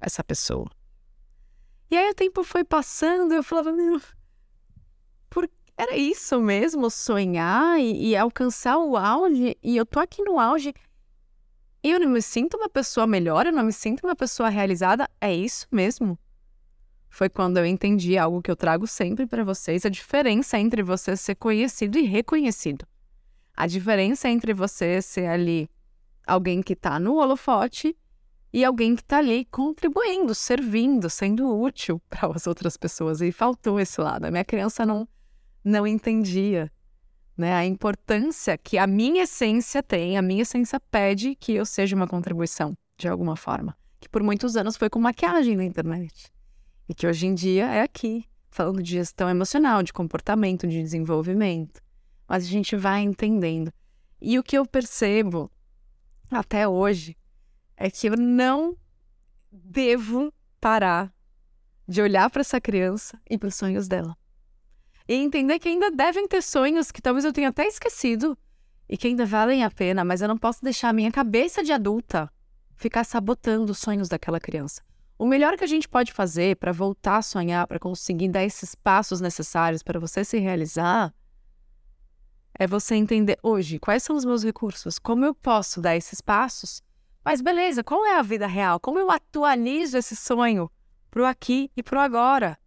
essa 0.00 0.22
pessoa. 0.22 0.70
E 1.90 1.96
aí 1.96 2.10
o 2.10 2.14
tempo 2.14 2.42
foi 2.42 2.64
passando, 2.64 3.32
eu 3.32 3.42
falava, 3.42 3.72
meu, 3.72 4.00
por... 5.30 5.48
era 5.76 5.96
isso 5.96 6.40
mesmo, 6.40 6.90
sonhar 6.90 7.78
e, 7.78 8.10
e 8.10 8.16
alcançar 8.16 8.78
o 8.78 8.96
auge, 8.96 9.56
e 9.62 9.76
eu 9.76 9.86
tô 9.86 10.00
aqui 10.00 10.22
no 10.22 10.38
auge 10.38 10.74
eu 11.84 12.00
não 12.00 12.08
me 12.08 12.22
sinto 12.22 12.56
uma 12.56 12.68
pessoa 12.68 13.06
melhor, 13.06 13.46
eu 13.46 13.52
não 13.52 13.62
me 13.62 13.72
sinto 13.72 14.06
uma 14.06 14.16
pessoa 14.16 14.48
realizada, 14.48 15.08
é 15.20 15.34
isso 15.34 15.66
mesmo? 15.70 16.18
Foi 17.14 17.28
quando 17.28 17.58
eu 17.58 17.64
entendi 17.64 18.18
algo 18.18 18.42
que 18.42 18.50
eu 18.50 18.56
trago 18.56 18.88
sempre 18.88 19.24
para 19.24 19.44
vocês, 19.44 19.86
a 19.86 19.88
diferença 19.88 20.58
entre 20.58 20.82
você 20.82 21.16
ser 21.16 21.36
conhecido 21.36 21.96
e 21.96 22.02
reconhecido. 22.02 22.84
A 23.56 23.68
diferença 23.68 24.28
entre 24.28 24.52
você 24.52 25.00
ser 25.00 25.26
ali 25.26 25.70
alguém 26.26 26.60
que 26.60 26.72
está 26.72 26.98
no 26.98 27.14
holofote 27.14 27.96
e 28.52 28.64
alguém 28.64 28.96
que 28.96 29.02
está 29.02 29.18
ali 29.18 29.44
contribuindo, 29.44 30.34
servindo, 30.34 31.08
sendo 31.08 31.56
útil 31.56 32.02
para 32.10 32.34
as 32.34 32.48
outras 32.48 32.76
pessoas. 32.76 33.20
E 33.20 33.30
faltou 33.30 33.78
esse 33.78 34.00
lado. 34.00 34.24
A 34.24 34.30
minha 34.32 34.44
criança 34.44 34.84
não, 34.84 35.06
não 35.62 35.86
entendia 35.86 36.68
né, 37.38 37.54
a 37.54 37.64
importância 37.64 38.58
que 38.58 38.76
a 38.76 38.88
minha 38.88 39.22
essência 39.22 39.84
tem, 39.84 40.18
a 40.18 40.22
minha 40.22 40.42
essência 40.42 40.80
pede 40.80 41.36
que 41.36 41.52
eu 41.52 41.64
seja 41.64 41.94
uma 41.94 42.08
contribuição, 42.08 42.76
de 42.98 43.06
alguma 43.06 43.36
forma. 43.36 43.76
Que 44.00 44.08
por 44.08 44.24
muitos 44.24 44.56
anos 44.56 44.76
foi 44.76 44.90
com 44.90 44.98
maquiagem 44.98 45.54
na 45.54 45.62
internet. 45.62 46.34
E 46.88 46.94
que 46.94 47.06
hoje 47.06 47.26
em 47.26 47.34
dia 47.34 47.66
é 47.66 47.82
aqui, 47.82 48.24
falando 48.50 48.82
de 48.82 48.92
gestão 48.92 49.28
emocional, 49.28 49.82
de 49.82 49.92
comportamento, 49.92 50.66
de 50.66 50.82
desenvolvimento. 50.82 51.80
Mas 52.28 52.44
a 52.44 52.48
gente 52.48 52.76
vai 52.76 53.00
entendendo. 53.00 53.72
E 54.20 54.38
o 54.38 54.42
que 54.42 54.56
eu 54.56 54.66
percebo 54.66 55.50
até 56.30 56.66
hoje 56.68 57.16
é 57.76 57.90
que 57.90 58.06
eu 58.06 58.16
não 58.16 58.76
devo 59.50 60.32
parar 60.60 61.12
de 61.86 62.00
olhar 62.00 62.30
para 62.30 62.40
essa 62.40 62.60
criança 62.60 63.20
e 63.28 63.36
para 63.36 63.48
os 63.48 63.54
sonhos 63.54 63.86
dela. 63.86 64.16
E 65.06 65.14
entender 65.14 65.58
que 65.58 65.68
ainda 65.68 65.90
devem 65.90 66.26
ter 66.26 66.42
sonhos 66.42 66.90
que 66.90 67.02
talvez 67.02 67.24
eu 67.24 67.32
tenha 67.32 67.50
até 67.50 67.66
esquecido 67.66 68.36
e 68.88 68.96
que 68.96 69.06
ainda 69.06 69.26
valem 69.26 69.62
a 69.62 69.70
pena, 69.70 70.04
mas 70.04 70.22
eu 70.22 70.28
não 70.28 70.38
posso 70.38 70.62
deixar 70.62 70.88
a 70.88 70.92
minha 70.92 71.12
cabeça 71.12 71.62
de 71.62 71.72
adulta 71.72 72.30
ficar 72.76 73.04
sabotando 73.04 73.72
os 73.72 73.78
sonhos 73.78 74.08
daquela 74.08 74.40
criança. 74.40 74.82
O 75.16 75.26
melhor 75.26 75.56
que 75.56 75.64
a 75.64 75.68
gente 75.68 75.88
pode 75.88 76.12
fazer 76.12 76.56
para 76.56 76.72
voltar 76.72 77.18
a 77.18 77.22
sonhar, 77.22 77.66
para 77.66 77.78
conseguir 77.78 78.28
dar 78.28 78.44
esses 78.44 78.74
passos 78.74 79.20
necessários 79.20 79.82
para 79.82 80.00
você 80.00 80.24
se 80.24 80.38
realizar, 80.38 81.14
é 82.58 82.66
você 82.66 82.94
entender 82.94 83.38
hoje 83.42 83.78
quais 83.78 84.02
são 84.02 84.16
os 84.16 84.24
meus 84.24 84.44
recursos, 84.44 84.98
como 84.98 85.24
eu 85.24 85.34
posso 85.34 85.80
dar 85.80 85.96
esses 85.96 86.20
passos. 86.20 86.82
Mas 87.24 87.40
beleza, 87.40 87.82
qual 87.82 88.04
é 88.04 88.18
a 88.18 88.22
vida 88.22 88.46
real? 88.46 88.78
Como 88.80 88.98
eu 88.98 89.10
atualizo 89.10 89.96
esse 89.96 90.14
sonho 90.14 90.70
pro 91.10 91.24
aqui 91.24 91.70
e 91.76 91.82
pro 91.82 91.98
agora? 91.98 92.58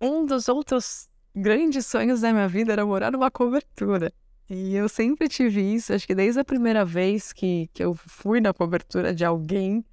Um 0.00 0.26
dos 0.26 0.48
outros 0.48 1.08
grandes 1.34 1.86
sonhos 1.86 2.20
da 2.20 2.32
minha 2.32 2.48
vida 2.48 2.72
era 2.72 2.84
morar 2.84 3.12
numa 3.12 3.30
cobertura. 3.30 4.12
E 4.48 4.74
eu 4.74 4.88
sempre 4.88 5.28
tive 5.28 5.60
isso, 5.74 5.92
acho 5.92 6.06
que 6.06 6.14
desde 6.14 6.40
a 6.40 6.44
primeira 6.44 6.84
vez 6.84 7.32
que, 7.32 7.70
que 7.72 7.82
eu 7.82 7.94
fui 7.94 8.40
na 8.40 8.52
cobertura 8.52 9.14
de 9.14 9.24
alguém, 9.24 9.84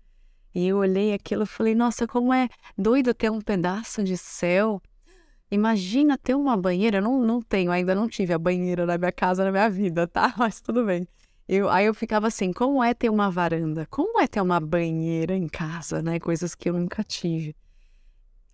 e 0.53 0.67
eu 0.67 0.77
olhei 0.77 1.13
aquilo 1.13 1.43
e 1.43 1.47
falei, 1.47 1.73
nossa, 1.73 2.05
como 2.05 2.33
é 2.33 2.49
doido 2.77 3.13
ter 3.13 3.31
um 3.31 3.39
pedaço 3.39 4.03
de 4.03 4.17
céu. 4.17 4.81
Imagina 5.49 6.17
ter 6.17 6.35
uma 6.35 6.55
banheira, 6.55 6.97
eu 6.97 7.01
não, 7.01 7.21
não 7.21 7.41
tenho, 7.41 7.71
ainda 7.71 7.95
não 7.95 8.07
tive 8.07 8.33
a 8.33 8.39
banheira 8.39 8.85
na 8.85 8.97
minha 8.97 9.11
casa, 9.11 9.43
na 9.43 9.51
minha 9.51 9.69
vida, 9.69 10.07
tá? 10.07 10.33
Mas 10.37 10.61
tudo 10.61 10.85
bem. 10.85 11.07
Eu, 11.47 11.69
aí 11.69 11.85
eu 11.85 11.93
ficava 11.93 12.27
assim, 12.27 12.53
como 12.53 12.83
é 12.83 12.93
ter 12.93 13.09
uma 13.09 13.29
varanda? 13.29 13.85
Como 13.89 14.19
é 14.21 14.27
ter 14.27 14.39
uma 14.41 14.59
banheira 14.59 15.35
em 15.35 15.47
casa, 15.47 16.01
né? 16.01 16.19
Coisas 16.19 16.55
que 16.55 16.69
eu 16.69 16.73
nunca 16.73 17.03
tive. 17.03 17.55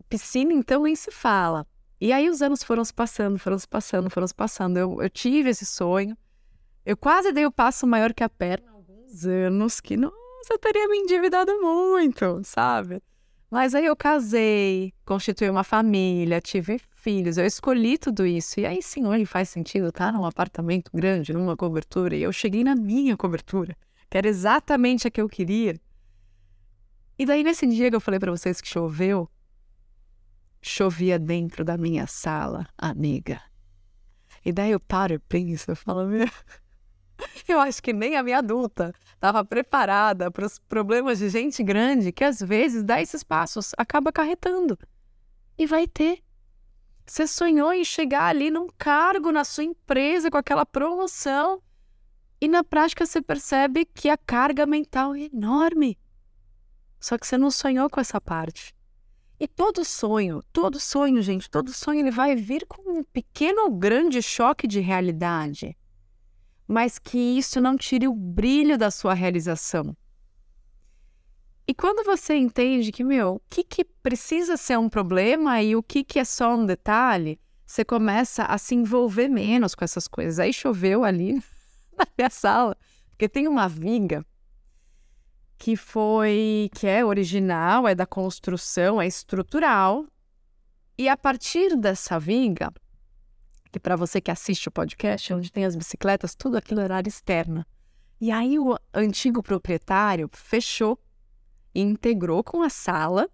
Piscina, 0.09 0.53
então, 0.53 0.83
nem 0.83 0.95
se 0.95 1.11
fala. 1.11 1.67
E 1.99 2.11
aí 2.11 2.29
os 2.29 2.41
anos 2.41 2.63
foram 2.63 2.83
se 2.85 2.93
passando, 2.93 3.37
foram 3.37 3.57
se 3.57 3.67
passando, 3.67 4.09
foram 4.09 4.27
se 4.27 4.33
passando. 4.33 4.77
Eu, 4.77 5.01
eu 5.01 5.09
tive 5.09 5.49
esse 5.49 5.65
sonho. 5.65 6.17
Eu 6.85 6.95
quase 6.95 7.31
dei 7.31 7.45
o 7.45 7.51
passo 7.51 7.85
maior 7.85 8.13
que 8.13 8.23
a 8.23 8.29
perna 8.29 8.69
há 8.69 8.73
alguns 8.73 9.25
anos, 9.25 9.79
que, 9.79 9.97
nossa, 10.37 10.53
eu 10.53 10.59
teria 10.59 10.87
me 10.87 10.97
endividado 10.97 11.51
muito, 11.59 12.41
sabe? 12.43 13.01
Mas 13.49 13.73
aí 13.73 13.85
eu 13.85 13.95
casei, 13.95 14.93
constituí 15.05 15.49
uma 15.49 15.63
família, 15.63 16.41
tive 16.41 16.79
filhos, 16.95 17.37
eu 17.37 17.45
escolhi 17.45 17.97
tudo 17.97 18.25
isso. 18.25 18.59
E 18.59 18.65
aí 18.65 18.81
sim, 18.81 19.05
hoje 19.05 19.25
faz 19.25 19.49
sentido 19.49 19.87
estar 19.87 20.11
num 20.11 20.25
apartamento 20.25 20.91
grande, 20.93 21.33
numa 21.33 21.55
cobertura. 21.55 22.15
E 22.15 22.23
eu 22.23 22.31
cheguei 22.31 22.63
na 22.63 22.75
minha 22.75 23.15
cobertura, 23.15 23.75
que 24.09 24.17
era 24.17 24.27
exatamente 24.27 25.07
a 25.07 25.11
que 25.11 25.21
eu 25.21 25.29
queria. 25.29 25.79
E 27.17 27.25
daí 27.25 27.43
nesse 27.43 27.65
dia 27.65 27.89
que 27.89 27.95
eu 27.95 28.01
falei 28.01 28.19
para 28.19 28.31
vocês 28.31 28.61
que 28.61 28.67
choveu, 28.67 29.29
chovia 30.61 31.17
dentro 31.17 31.63
da 31.63 31.77
minha 31.77 32.05
sala, 32.05 32.67
amiga. 32.77 33.41
E 34.45 34.51
daí 34.51 34.71
eu 34.71 34.79
paro 34.79 35.13
e 35.13 35.19
penso, 35.19 35.71
eu 35.71 35.75
falo, 35.75 36.05
meu, 36.05 36.27
eu 37.47 37.59
acho 37.59 37.81
que 37.81 37.93
nem 37.93 38.15
a 38.15 38.23
minha 38.23 38.39
adulta 38.39 38.93
estava 39.13 39.43
preparada 39.43 40.29
para 40.31 40.45
os 40.45 40.59
problemas 40.59 41.19
de 41.19 41.29
gente 41.29 41.63
grande 41.63 42.11
que 42.11 42.23
às 42.23 42.39
vezes 42.39 42.83
dá 42.83 43.01
esses 43.01 43.23
passos, 43.23 43.71
acaba 43.77 44.09
acarretando. 44.09 44.77
E 45.57 45.65
vai 45.65 45.87
ter. 45.87 46.23
Você 47.05 47.25
sonhou 47.25 47.73
em 47.73 47.85
chegar 47.85 48.25
ali 48.25 48.51
num 48.51 48.67
cargo 48.77 49.31
na 49.31 49.43
sua 49.43 49.63
empresa 49.63 50.29
com 50.29 50.37
aquela 50.37 50.65
promoção 50.65 51.61
e 52.39 52.47
na 52.47 52.63
prática 52.63 53.05
você 53.05 53.21
percebe 53.21 53.85
que 53.85 54.09
a 54.09 54.17
carga 54.17 54.65
mental 54.65 55.15
é 55.15 55.21
enorme. 55.21 55.97
Só 56.99 57.17
que 57.17 57.25
você 57.25 57.37
não 57.37 57.49
sonhou 57.49 57.89
com 57.89 57.99
essa 57.99 58.19
parte. 58.19 58.75
E 59.39 59.47
todo 59.47 59.85
sonho, 59.85 60.41
todo 60.51 60.79
sonho, 60.79 61.21
gente, 61.21 61.49
todo 61.49 61.71
sonho 61.71 61.99
ele 61.99 62.11
vai 62.11 62.35
vir 62.35 62.65
com 62.67 62.99
um 62.99 63.03
pequeno 63.03 63.63
ou 63.63 63.71
grande 63.71 64.21
choque 64.21 64.67
de 64.67 64.79
realidade. 64.79 65.77
Mas 66.67 66.99
que 66.99 67.17
isso 67.17 67.61
não 67.61 67.77
tire 67.77 68.07
o 68.07 68.13
brilho 68.13 68.77
da 68.77 68.91
sua 68.91 69.13
realização. 69.13 69.95
E 71.67 71.73
quando 71.73 72.05
você 72.05 72.35
entende 72.35 72.91
que, 72.91 73.03
meu, 73.03 73.35
o 73.35 73.41
que, 73.49 73.63
que 73.63 73.83
precisa 73.83 74.55
ser 74.55 74.77
um 74.77 74.89
problema 74.89 75.61
e 75.61 75.75
o 75.75 75.83
que, 75.83 76.03
que 76.03 76.17
é 76.17 76.23
só 76.23 76.55
um 76.55 76.65
detalhe, 76.65 77.39
você 77.65 77.83
começa 77.83 78.43
a 78.43 78.57
se 78.57 78.73
envolver 78.73 79.27
menos 79.27 79.75
com 79.75 79.83
essas 79.83 80.07
coisas. 80.07 80.39
Aí 80.39 80.53
choveu 80.53 81.03
ali 81.03 81.33
na 81.97 82.07
minha 82.17 82.29
sala, 82.29 82.77
porque 83.09 83.27
tem 83.27 83.47
uma 83.47 83.67
viga 83.67 84.25
que 85.57 85.75
foi 85.75 86.69
que 86.73 86.87
é 86.87 87.03
original, 87.03 87.87
é 87.87 87.95
da 87.95 88.05
construção, 88.05 89.01
é 89.01 89.07
estrutural. 89.07 90.05
E 90.97 91.09
a 91.09 91.17
partir 91.17 91.75
dessa 91.75 92.17
viga, 92.19 92.71
para 93.79 93.95
você 93.95 94.21
que 94.21 94.31
assiste 94.31 94.67
o 94.67 94.71
podcast, 94.71 95.33
onde 95.33 95.51
tem 95.51 95.65
as 95.65 95.75
bicicletas, 95.75 96.35
tudo 96.35 96.57
aquilo 96.57 96.81
era 96.81 96.95
área 96.95 97.09
externa. 97.09 97.65
E 98.19 98.31
aí 98.31 98.57
o 98.57 98.75
antigo 98.93 99.43
proprietário 99.43 100.29
fechou 100.33 100.99
integrou 101.73 102.43
com 102.43 102.61
a 102.61 102.69
sala 102.69 103.29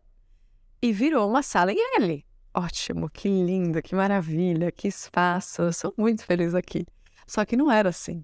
e 0.82 0.92
virou 0.92 1.30
uma 1.30 1.42
sala 1.42 1.72
em 1.72 1.78
L. 1.96 2.26
Ótimo, 2.54 3.10
que 3.10 3.28
lindo, 3.28 3.82
que 3.82 3.96
maravilha, 3.96 4.72
que 4.72 4.88
espaço. 4.88 5.62
Eu 5.62 5.74
sou 5.74 5.94
muito 5.98 6.26
feliz 6.26 6.54
aqui. 6.54 6.86
Só 7.26 7.46
que 7.46 7.56
não 7.56 7.72
era 7.72 7.90
assim. 7.90 8.24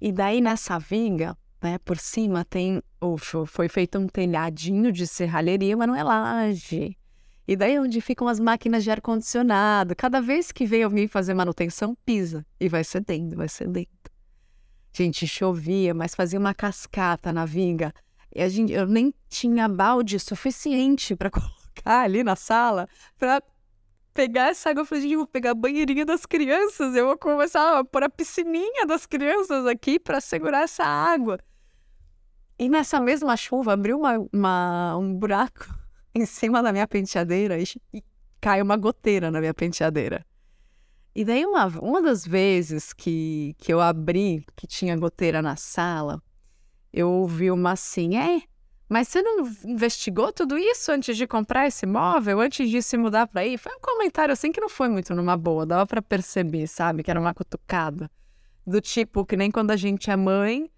E 0.00 0.10
daí 0.10 0.40
nessa 0.40 0.78
viga, 0.78 1.36
né? 1.62 1.78
Por 1.78 1.98
cima 1.98 2.44
tem, 2.44 2.82
ufa, 3.00 3.46
foi 3.46 3.68
feito 3.68 3.98
um 3.98 4.08
telhadinho 4.08 4.90
de 4.90 5.06
serralheria, 5.06 5.76
mas 5.76 5.86
não 5.86 5.94
é 5.94 6.02
laje. 6.02 6.96
E 7.46 7.56
daí 7.56 7.74
é 7.74 7.80
onde 7.80 8.00
ficam 8.00 8.28
as 8.28 8.38
máquinas 8.38 8.84
de 8.84 8.90
ar-condicionado. 8.90 9.96
Cada 9.96 10.20
vez 10.20 10.52
que 10.52 10.64
vem 10.64 10.84
alguém 10.84 11.08
fazer 11.08 11.34
manutenção, 11.34 11.96
pisa 12.04 12.46
e 12.60 12.68
vai 12.68 12.84
cedendo, 12.84 13.36
vai 13.36 13.48
cedendo. 13.48 13.88
Gente, 14.92 15.26
chovia, 15.26 15.92
mas 15.92 16.14
fazia 16.14 16.38
uma 16.38 16.54
cascata 16.54 17.32
na 17.32 17.44
vinga. 17.44 17.92
E 18.34 18.40
a 18.40 18.48
gente, 18.48 18.72
eu 18.72 18.86
nem 18.86 19.12
tinha 19.28 19.68
balde 19.68 20.18
suficiente 20.20 21.16
para 21.16 21.30
colocar 21.30 22.02
ali 22.02 22.22
na 22.22 22.36
sala 22.36 22.88
para 23.18 23.42
pegar 24.14 24.50
essa 24.50 24.70
água. 24.70 24.82
Eu 24.82 24.86
falei, 24.86 25.02
gente, 25.02 25.16
vou 25.16 25.26
pegar 25.26 25.50
a 25.50 25.54
banheirinha 25.54 26.06
das 26.06 26.24
crianças. 26.24 26.94
Eu 26.94 27.06
vou 27.06 27.18
começar 27.18 27.78
a 27.78 27.84
pôr 27.84 28.04
a 28.04 28.08
piscininha 28.08 28.86
das 28.86 29.04
crianças 29.04 29.66
aqui 29.66 29.98
para 29.98 30.20
segurar 30.20 30.62
essa 30.62 30.84
água. 30.84 31.38
E 32.56 32.68
nessa 32.68 33.00
mesma 33.00 33.36
chuva 33.36 33.72
abriu 33.72 33.98
uma, 33.98 34.28
uma, 34.32 34.96
um 34.96 35.12
buraco 35.14 35.81
em 36.14 36.26
cima 36.26 36.62
da 36.62 36.72
minha 36.72 36.86
penteadeira 36.86 37.58
e, 37.58 38.02
caiu 38.40 38.64
uma 38.64 38.76
goteira 38.76 39.30
na 39.30 39.40
minha 39.40 39.54
penteadeira. 39.54 40.26
E 41.14 41.24
daí, 41.24 41.44
uma, 41.44 41.66
uma 41.78 42.02
das 42.02 42.26
vezes 42.26 42.92
que, 42.92 43.54
que 43.58 43.72
eu 43.72 43.80
abri, 43.80 44.44
que 44.56 44.66
tinha 44.66 44.96
goteira 44.96 45.40
na 45.40 45.56
sala, 45.56 46.20
eu 46.92 47.08
ouvi 47.08 47.50
uma 47.50 47.72
assim: 47.72 48.16
é, 48.16 48.42
mas 48.88 49.08
você 49.08 49.22
não 49.22 49.46
investigou 49.64 50.32
tudo 50.32 50.58
isso 50.58 50.90
antes 50.92 51.16
de 51.16 51.26
comprar 51.26 51.66
esse 51.66 51.86
móvel, 51.86 52.40
antes 52.40 52.68
de 52.68 52.82
se 52.82 52.96
mudar 52.96 53.26
para 53.26 53.42
aí? 53.42 53.56
Foi 53.56 53.72
um 53.74 53.80
comentário 53.80 54.32
assim 54.32 54.52
que 54.52 54.60
não 54.60 54.68
foi 54.68 54.88
muito 54.88 55.14
numa 55.14 55.36
boa, 55.36 55.64
dava 55.64 55.86
para 55.86 56.02
perceber, 56.02 56.66
sabe? 56.66 57.02
Que 57.02 57.10
era 57.10 57.20
uma 57.20 57.32
cutucada. 57.32 58.10
Do 58.66 58.80
tipo 58.80 59.24
que 59.24 59.36
nem 59.36 59.50
quando 59.50 59.70
a 59.70 59.76
gente 59.76 60.10
é 60.10 60.16
mãe, 60.16 60.70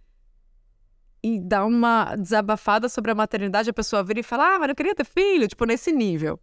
e 1.25 1.41
dá 1.41 1.65
uma 1.65 2.15
desabafada 2.17 2.87
sobre 2.87 3.11
a 3.11 3.15
maternidade, 3.15 3.71
a 3.71 3.73
pessoa 3.73 4.05
vira 4.05 4.21
e 4.21 4.23
fala: 4.23 4.57
Ah, 4.57 4.59
mas 4.59 4.69
eu 4.69 4.75
queria 4.75 4.95
ter 4.95 5.07
filho, 5.07 5.49
tipo, 5.49 5.65
nesse 5.65 5.91
nível. 5.91 6.39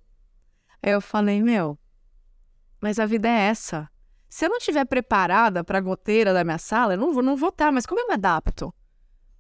Aí 0.82 0.92
eu 0.92 1.00
falei: 1.00 1.40
Meu, 1.40 1.78
mas 2.82 2.98
a 2.98 3.06
vida 3.06 3.30
é 3.30 3.42
essa. 3.42 3.88
Se 4.28 4.46
eu 4.46 4.50
não 4.50 4.58
estiver 4.58 4.84
preparada 4.86 5.64
para 5.64 5.78
a 5.78 5.82
goteira 5.82 6.34
da 6.34 6.44
minha 6.44 6.58
sala, 6.58 6.96
eu 6.96 6.98
não 6.98 7.14
vou, 7.14 7.22
não 7.22 7.36
vou 7.36 7.50
estar, 7.50 7.72
mas 7.72 7.86
como 7.86 8.02
eu 8.02 8.08
me 8.08 8.16
adapto? 8.16 8.74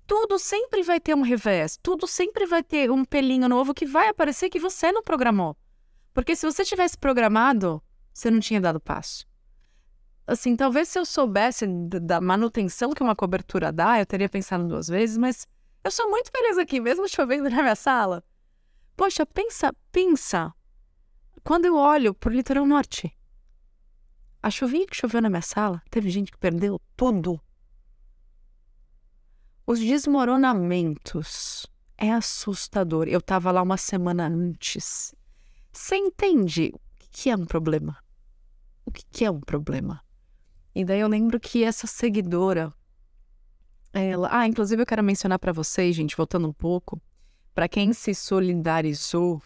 Tudo 0.05 0.37
sempre 0.37 0.83
vai 0.83 0.99
ter 0.99 1.15
um 1.15 1.23
revés, 1.23 1.75
tudo 1.81 2.05
sempre 2.05 2.45
vai 2.45 2.61
ter 2.61 2.91
um 2.91 3.03
pelinho 3.03 3.49
novo 3.49 3.73
que 3.73 3.85
vai 3.85 4.09
aparecer 4.09 4.47
que 4.47 4.59
você 4.59 4.91
não 4.91 5.01
programou. 5.01 5.57
Porque 6.13 6.35
se 6.35 6.45
você 6.45 6.63
tivesse 6.63 6.95
programado, 6.95 7.81
você 8.13 8.29
não 8.29 8.39
tinha 8.39 8.61
dado 8.61 8.79
passo. 8.79 9.25
Assim, 10.25 10.55
talvez 10.55 10.87
se 10.89 10.99
eu 10.99 11.05
soubesse 11.05 11.65
da 11.67 12.21
manutenção 12.21 12.91
que 12.91 13.03
uma 13.03 13.15
cobertura 13.15 13.71
dá, 13.71 13.99
eu 13.99 14.05
teria 14.05 14.29
pensado 14.29 14.67
duas 14.67 14.87
vezes, 14.87 15.17
mas 15.17 15.47
eu 15.83 15.91
sou 15.91 16.09
muito 16.09 16.31
feliz 16.31 16.57
aqui, 16.57 16.79
mesmo 16.79 17.07
chovendo 17.07 17.49
na 17.49 17.61
minha 17.61 17.75
sala. 17.75 18.23
Poxa, 18.95 19.25
pensa, 19.25 19.73
pensa. 19.91 20.53
Quando 21.43 21.65
eu 21.65 21.75
olho 21.75 22.13
pro 22.13 22.31
litoral 22.31 22.65
norte, 22.65 23.15
a 24.43 24.49
chuvinha 24.49 24.85
que 24.87 24.95
choveu 24.95 25.21
na 25.21 25.29
minha 25.29 25.41
sala, 25.41 25.81
teve 25.89 26.09
gente 26.09 26.31
que 26.31 26.37
perdeu 26.37 26.79
tudo. 26.95 27.39
Os 29.65 29.79
desmoronamentos 29.79 31.67
é 31.97 32.11
assustador. 32.11 33.07
Eu 33.07 33.19
estava 33.19 33.51
lá 33.51 33.61
uma 33.61 33.77
semana 33.77 34.27
antes. 34.27 35.15
Você 35.71 35.95
entende 35.95 36.71
o 36.73 36.79
que 37.11 37.29
é 37.29 37.35
um 37.35 37.45
problema? 37.45 37.97
O 38.85 38.91
que 38.91 39.23
é 39.23 39.31
um 39.31 39.39
problema? 39.39 40.03
E 40.73 40.85
daí 40.85 40.99
eu 40.99 41.07
lembro 41.07 41.39
que 41.39 41.63
essa 41.63 41.85
seguidora, 41.85 42.73
ela, 43.91 44.29
ah, 44.31 44.47
inclusive 44.47 44.81
eu 44.81 44.85
quero 44.85 45.03
mencionar 45.03 45.37
para 45.37 45.51
vocês, 45.51 45.95
gente, 45.95 46.15
voltando 46.15 46.47
um 46.47 46.53
pouco, 46.53 47.01
para 47.53 47.67
quem 47.67 47.91
se 47.91 48.15
solidarizou 48.15 49.41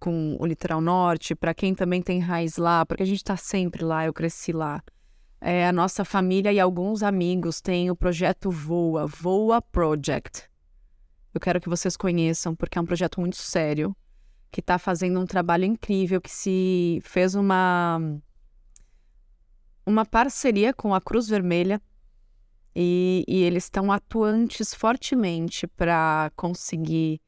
com 0.00 0.36
o 0.40 0.44
litoral 0.44 0.80
norte, 0.80 1.32
para 1.32 1.54
quem 1.54 1.76
também 1.76 2.02
tem 2.02 2.18
raiz 2.18 2.56
lá, 2.56 2.84
porque 2.84 3.04
a 3.04 3.06
gente 3.06 3.18
está 3.18 3.36
sempre 3.36 3.84
lá, 3.84 4.04
eu 4.04 4.12
cresci 4.12 4.50
lá. 4.50 4.82
É, 5.40 5.66
a 5.66 5.72
nossa 5.72 6.04
família 6.04 6.52
e 6.52 6.58
alguns 6.58 7.04
amigos 7.04 7.60
têm 7.60 7.88
o 7.88 7.96
projeto 7.96 8.50
Voa, 8.50 9.06
Voa 9.06 9.62
Project. 9.62 10.48
Eu 11.32 11.40
quero 11.40 11.60
que 11.60 11.68
vocês 11.68 11.96
conheçam, 11.96 12.54
porque 12.54 12.78
é 12.78 12.80
um 12.80 12.84
projeto 12.84 13.20
muito 13.20 13.36
sério, 13.36 13.96
que 14.50 14.60
está 14.60 14.76
fazendo 14.78 15.18
um 15.20 15.26
trabalho 15.26 15.64
incrível, 15.64 16.20
que 16.20 16.30
se 16.30 17.00
fez 17.04 17.36
uma 17.36 18.00
uma 19.86 20.04
parceria 20.04 20.72
com 20.72 20.94
a 20.94 21.00
Cruz 21.00 21.28
Vermelha 21.28 21.80
e, 22.74 23.24
e 23.28 23.42
eles 23.42 23.64
estão 23.64 23.92
atuantes 23.92 24.74
fortemente 24.74 25.66
para 25.66 26.30
conseguir 26.36 27.20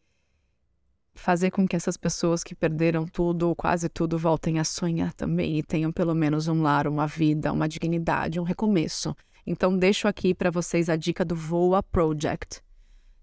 fazer 1.14 1.50
com 1.50 1.66
que 1.66 1.76
essas 1.76 1.96
pessoas 1.96 2.42
que 2.42 2.54
perderam 2.54 3.06
tudo, 3.06 3.49
ou 3.49 3.54
quase 3.54 3.88
tudo, 3.88 4.18
voltem 4.18 4.58
a 4.58 4.64
sonhar 4.64 5.12
também 5.12 5.58
e 5.58 5.62
tenham 5.62 5.92
pelo 5.92 6.14
menos 6.14 6.49
um 6.49 6.62
lar, 6.62 6.88
uma 6.88 7.06
vida, 7.06 7.52
uma 7.52 7.68
dignidade, 7.68 8.40
um 8.40 8.42
recomeço. 8.42 9.14
Então, 9.46 9.76
deixo 9.76 10.08
aqui 10.08 10.34
para 10.34 10.50
vocês 10.50 10.88
a 10.88 10.96
dica 10.96 11.25
do 11.25 11.37
Voa 11.37 11.82
Project. 11.82 12.61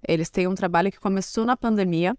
Eles 0.08 0.30
têm 0.30 0.48
um 0.48 0.56
trabalho 0.56 0.92
que 0.92 1.00
começou 1.00 1.46
na 1.46 1.58
pandemia, 1.58 2.16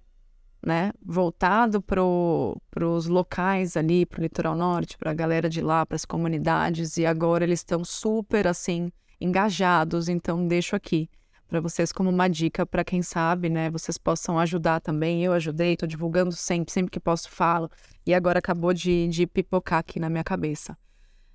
né, 0.64 0.92
voltado 1.04 1.83
para 1.83 2.02
os 2.02 3.07
locais 3.07 3.76
ali, 3.76 4.07
para 4.07 4.21
o 4.21 4.23
litoral 4.23 4.54
norte, 4.54 4.97
para 4.97 5.11
a 5.11 5.14
galera 5.14 5.49
de 5.49 5.61
lá, 5.61 5.85
para 5.85 5.97
as 5.97 6.04
comunidades, 6.04 6.97
e 6.97 7.04
agora 7.04 7.45
eles 7.45 7.61
estão 7.61 7.85
super 7.85 8.47
assim 8.47 8.92
engajados. 9.21 10.09
Então 10.09 10.47
deixo 10.47 10.76
aqui 10.76 11.09
para 11.49 11.61
vocês 11.61 11.92
como 11.92 12.09
uma 12.09 12.28
dica 12.28 12.64
para 12.64 12.83
quem 12.83 13.02
sabe, 13.02 13.50
né, 13.50 13.71
vocês 13.71 13.99
possam 13.99 14.38
ajudar 14.38 14.81
também. 14.81 15.23
Eu 15.23 15.33
ajudei, 15.33 15.73
estou 15.75 15.88
divulgando 15.88 16.33
sempre, 16.33 16.73
sempre 16.73 16.90
que 16.90 17.00
posso 17.00 17.28
falo, 17.28 17.69
e 18.07 18.14
agora 18.14 18.38
acabou 18.38 18.73
de, 18.73 19.09
de 19.09 19.26
pipocar 19.26 19.81
aqui 19.81 19.99
na 19.99 20.09
minha 20.09 20.25
cabeça. 20.25 20.76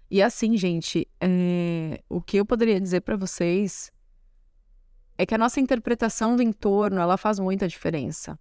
E 0.09 0.21
assim, 0.21 0.55
gente, 0.55 1.05
é, 1.19 2.01
o 2.09 2.21
que 2.21 2.37
eu 2.37 2.45
poderia 2.45 2.79
dizer 2.79 3.01
para 3.01 3.17
vocês 3.17 3.91
é 5.17 5.25
que 5.25 5.35
a 5.35 5.37
nossa 5.37 5.59
interpretação 5.59 6.35
do 6.35 6.41
entorno 6.41 7.01
ela 7.01 7.17
faz 7.17 7.39
muita 7.39 7.67
diferença. 7.67 8.39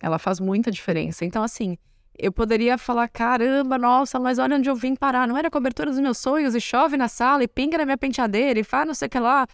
Ela 0.00 0.18
faz 0.18 0.40
muita 0.40 0.70
diferença. 0.70 1.24
Então, 1.24 1.42
assim, 1.42 1.76
eu 2.18 2.32
poderia 2.32 2.76
falar: 2.76 3.08
caramba, 3.08 3.78
nossa, 3.78 4.18
mas 4.18 4.38
olha 4.38 4.56
onde 4.56 4.68
eu 4.68 4.74
vim 4.74 4.94
parar. 4.94 5.26
Não 5.26 5.36
era 5.36 5.48
a 5.48 5.50
cobertura 5.50 5.90
dos 5.90 6.00
meus 6.00 6.18
sonhos 6.18 6.54
e 6.54 6.60
chove 6.60 6.96
na 6.96 7.08
sala 7.08 7.44
e 7.44 7.48
pinga 7.48 7.78
na 7.78 7.84
minha 7.84 7.98
penteadeira 7.98 8.58
e 8.58 8.64
faz 8.64 8.86
não 8.86 8.94
sei 8.94 9.06
o 9.06 9.10
que 9.10 9.18
lá. 9.18 9.46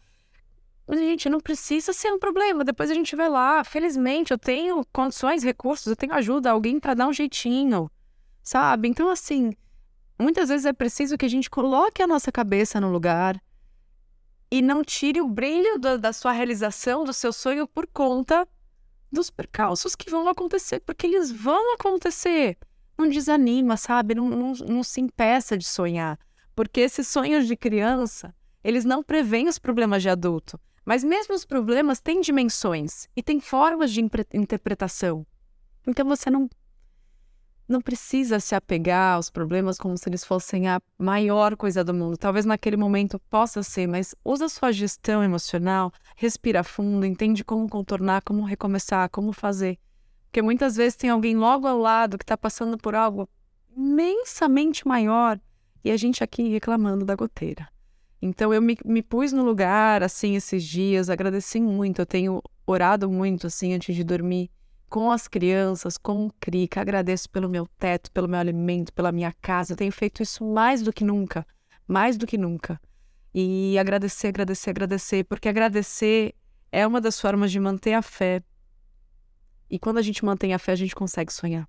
Mas, 0.86 0.98
gente, 0.98 1.28
não 1.28 1.40
precisa 1.40 1.92
ser 1.92 2.12
um 2.12 2.18
problema. 2.18 2.64
Depois 2.64 2.90
a 2.90 2.94
gente 2.94 3.16
vai 3.16 3.28
lá. 3.28 3.64
Felizmente, 3.64 4.32
eu 4.32 4.38
tenho 4.38 4.84
condições, 4.92 5.42
recursos, 5.42 5.86
eu 5.86 5.96
tenho 5.96 6.12
ajuda, 6.12 6.50
alguém 6.50 6.78
para 6.78 6.94
dar 6.94 7.06
um 7.06 7.12
jeitinho, 7.12 7.90
sabe? 8.42 8.88
Então, 8.88 9.08
assim, 9.08 9.52
muitas 10.18 10.48
vezes 10.48 10.66
é 10.66 10.72
preciso 10.72 11.16
que 11.16 11.24
a 11.24 11.30
gente 11.30 11.48
coloque 11.48 12.02
a 12.02 12.06
nossa 12.06 12.30
cabeça 12.30 12.80
no 12.80 12.90
lugar 12.90 13.40
e 14.50 14.60
não 14.60 14.84
tire 14.84 15.20
o 15.20 15.28
brilho 15.28 15.78
da, 15.78 15.96
da 15.96 16.12
sua 16.12 16.32
realização, 16.32 17.02
do 17.04 17.12
seu 17.12 17.32
sonho 17.32 17.66
por 17.66 17.86
conta 17.86 18.46
dos 19.14 19.30
percalços 19.30 19.96
que 19.96 20.10
vão 20.10 20.28
acontecer, 20.28 20.80
porque 20.80 21.06
eles 21.06 21.30
vão 21.30 21.74
acontecer. 21.74 22.58
Não 22.98 23.08
desanima, 23.08 23.76
sabe? 23.76 24.14
Não, 24.14 24.28
não, 24.28 24.52
não 24.52 24.82
se 24.82 25.00
impeça 25.00 25.56
de 25.56 25.64
sonhar. 25.64 26.18
Porque 26.54 26.80
esses 26.80 27.08
sonhos 27.08 27.46
de 27.46 27.56
criança, 27.56 28.34
eles 28.62 28.84
não 28.84 29.02
preveem 29.02 29.48
os 29.48 29.58
problemas 29.58 30.02
de 30.02 30.08
adulto. 30.08 30.60
Mas 30.84 31.02
mesmo 31.02 31.34
os 31.34 31.44
problemas 31.44 32.00
têm 32.00 32.20
dimensões 32.20 33.08
e 33.16 33.22
têm 33.22 33.40
formas 33.40 33.90
de 33.90 34.00
interpretação. 34.34 35.26
Então 35.86 36.06
você 36.06 36.30
não 36.30 36.48
não 37.68 37.80
precisa 37.80 38.38
se 38.38 38.54
apegar 38.54 39.14
aos 39.14 39.30
problemas 39.30 39.78
como 39.78 39.96
se 39.96 40.08
eles 40.08 40.24
fossem 40.24 40.68
a 40.68 40.80
maior 40.98 41.56
coisa 41.56 41.82
do 41.82 41.94
mundo. 41.94 42.16
Talvez 42.16 42.44
naquele 42.44 42.76
momento 42.76 43.18
possa 43.30 43.62
ser, 43.62 43.86
mas 43.86 44.14
usa 44.24 44.48
sua 44.48 44.70
gestão 44.70 45.22
emocional, 45.24 45.92
respira 46.16 46.62
fundo, 46.62 47.06
entende 47.06 47.42
como 47.42 47.68
contornar, 47.68 48.22
como 48.22 48.44
recomeçar, 48.44 49.08
como 49.08 49.32
fazer. 49.32 49.78
Porque 50.26 50.42
muitas 50.42 50.76
vezes 50.76 50.96
tem 50.96 51.10
alguém 51.10 51.36
logo 51.36 51.66
ao 51.66 51.78
lado 51.78 52.18
que 52.18 52.24
está 52.24 52.36
passando 52.36 52.76
por 52.76 52.94
algo 52.94 53.28
imensamente 53.76 54.86
maior 54.86 55.40
e 55.82 55.90
a 55.90 55.96
gente 55.96 56.22
aqui 56.22 56.48
reclamando 56.48 57.04
da 57.04 57.14
goteira. 57.14 57.68
Então 58.20 58.52
eu 58.52 58.60
me, 58.60 58.76
me 58.84 59.02
pus 59.02 59.32
no 59.32 59.44
lugar 59.44 60.02
assim 60.02 60.34
esses 60.34 60.64
dias, 60.64 61.10
agradeci 61.10 61.60
muito, 61.60 62.00
eu 62.00 62.06
tenho 62.06 62.42
orado 62.66 63.10
muito 63.10 63.46
assim 63.46 63.74
antes 63.74 63.94
de 63.94 64.02
dormir 64.02 64.50
com 64.94 65.10
as 65.10 65.26
crianças, 65.26 65.98
com 65.98 66.26
o 66.26 66.32
CRIC. 66.38 66.78
Agradeço 66.78 67.28
pelo 67.28 67.48
meu 67.48 67.66
teto, 67.80 68.12
pelo 68.12 68.28
meu 68.28 68.38
alimento, 68.38 68.92
pela 68.92 69.10
minha 69.10 69.32
casa. 69.42 69.72
Eu 69.72 69.76
tenho 69.76 69.90
feito 69.90 70.22
isso 70.22 70.44
mais 70.44 70.82
do 70.82 70.92
que 70.92 71.02
nunca, 71.02 71.44
mais 71.84 72.16
do 72.16 72.24
que 72.24 72.38
nunca. 72.38 72.80
E 73.34 73.76
agradecer, 73.76 74.28
agradecer, 74.28 74.70
agradecer, 74.70 75.24
porque 75.24 75.48
agradecer 75.48 76.32
é 76.70 76.86
uma 76.86 77.00
das 77.00 77.20
formas 77.20 77.50
de 77.50 77.58
manter 77.58 77.94
a 77.94 78.02
fé. 78.02 78.40
E 79.68 79.80
quando 79.80 79.98
a 79.98 80.02
gente 80.02 80.24
mantém 80.24 80.54
a 80.54 80.60
fé, 80.60 80.70
a 80.70 80.76
gente 80.76 80.94
consegue 80.94 81.32
sonhar. 81.32 81.68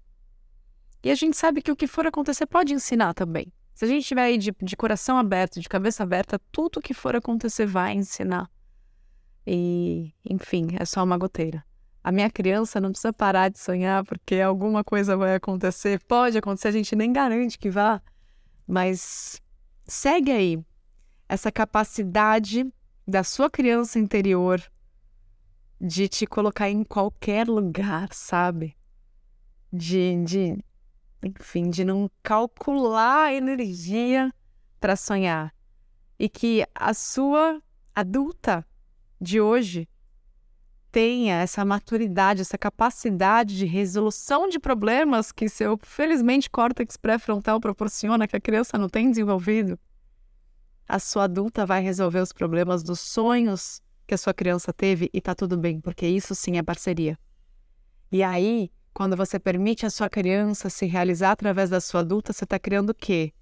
E 1.04 1.10
a 1.10 1.16
gente 1.16 1.36
sabe 1.36 1.64
que 1.64 1.72
o 1.72 1.76
que 1.76 1.88
for 1.88 2.06
acontecer 2.06 2.46
pode 2.46 2.76
ensinar 2.76 3.16
também. 3.16 3.52
Se 3.74 3.86
a 3.86 3.88
gente 3.88 4.02
estiver 4.02 4.22
aí 4.22 4.38
de, 4.38 4.54
de 4.62 4.78
coração 4.78 5.18
aberto, 5.18 5.60
de 5.60 5.68
cabeça 5.68 6.04
aberta, 6.04 6.40
tudo 6.52 6.80
que 6.80 6.94
for 6.94 7.16
acontecer 7.16 7.66
vai 7.66 7.94
ensinar. 7.94 8.48
E, 9.48 10.14
enfim, 10.30 10.76
é 10.80 10.86
só 10.86 11.04
uma 11.04 11.18
goteira. 11.18 11.66
A 12.06 12.12
minha 12.12 12.30
criança 12.30 12.80
não 12.80 12.92
precisa 12.92 13.12
parar 13.12 13.50
de 13.50 13.58
sonhar 13.58 14.06
porque 14.06 14.36
alguma 14.36 14.84
coisa 14.84 15.18
vai 15.18 15.34
acontecer. 15.34 16.00
Pode 16.04 16.38
acontecer, 16.38 16.68
a 16.68 16.72
gente 16.72 16.96
nem 16.96 17.12
garante 17.12 17.58
que 17.58 17.68
vá, 17.68 18.00
mas 18.68 19.42
segue 19.88 20.32
aí 20.32 20.64
essa 21.28 21.52
capacidade 21.52 22.72
da 23.08 23.24
sua 23.24 23.50
criança 23.50 23.98
interior 23.98 24.62
de 25.82 26.08
te 26.08 26.28
colocar 26.28 26.70
em 26.70 26.84
qualquer 26.84 27.48
lugar, 27.48 28.14
sabe? 28.14 28.78
De, 29.74 30.24
de 30.26 30.64
enfim, 31.24 31.72
de 31.72 31.84
não 31.84 32.08
calcular 32.22 33.30
a 33.30 33.34
energia 33.34 34.32
para 34.80 34.96
sonhar. 34.96 35.52
E 36.20 36.30
que 36.30 36.64
a 36.76 36.94
sua 36.94 37.60
adulta 37.96 38.64
de 39.20 39.42
hoje 39.42 39.90
tenha 40.96 41.42
essa 41.42 41.66
maturidade, 41.66 42.40
essa 42.40 42.58
capacidade 42.58 43.58
de 43.58 43.66
resolução 43.66 44.48
de 44.48 44.58
problemas 44.58 45.30
que 45.30 45.50
seu, 45.50 45.78
felizmente, 45.84 46.50
córtex 46.50 46.96
pré-frontal 46.96 47.60
proporciona, 47.60 48.26
que 48.26 48.38
a 48.38 48.40
criança 48.40 48.78
não 48.78 48.88
tem 48.88 49.10
desenvolvido, 49.10 49.78
a 50.88 50.98
sua 50.98 51.26
adulta 51.26 51.66
vai 51.66 51.82
resolver 51.82 52.22
os 52.22 52.32
problemas 52.32 52.82
dos 52.82 53.02
sonhos 53.02 53.82
que 54.08 54.14
a 54.14 54.18
sua 54.18 54.34
criança 54.34 54.72
teve 54.72 55.10
e 55.12 55.20
tá 55.20 55.36
tudo 55.36 55.58
bem, 55.58 55.82
porque 55.82 56.08
isso 56.08 56.34
sim 56.34 56.58
é 56.58 56.64
parceria. 56.64 57.20
E 58.10 58.24
aí, 58.24 58.72
quando 58.94 59.18
você 59.18 59.38
permite 59.38 59.86
a 59.86 59.90
sua 59.90 60.10
criança 60.10 60.70
se 60.70 60.86
realizar 60.86 61.32
através 61.32 61.70
da 61.70 61.82
sua 61.82 62.00
adulta, 62.00 62.32
você 62.32 62.46
está 62.46 62.58
criando 62.58 62.92
o 62.92 62.96
quê? 62.96 63.34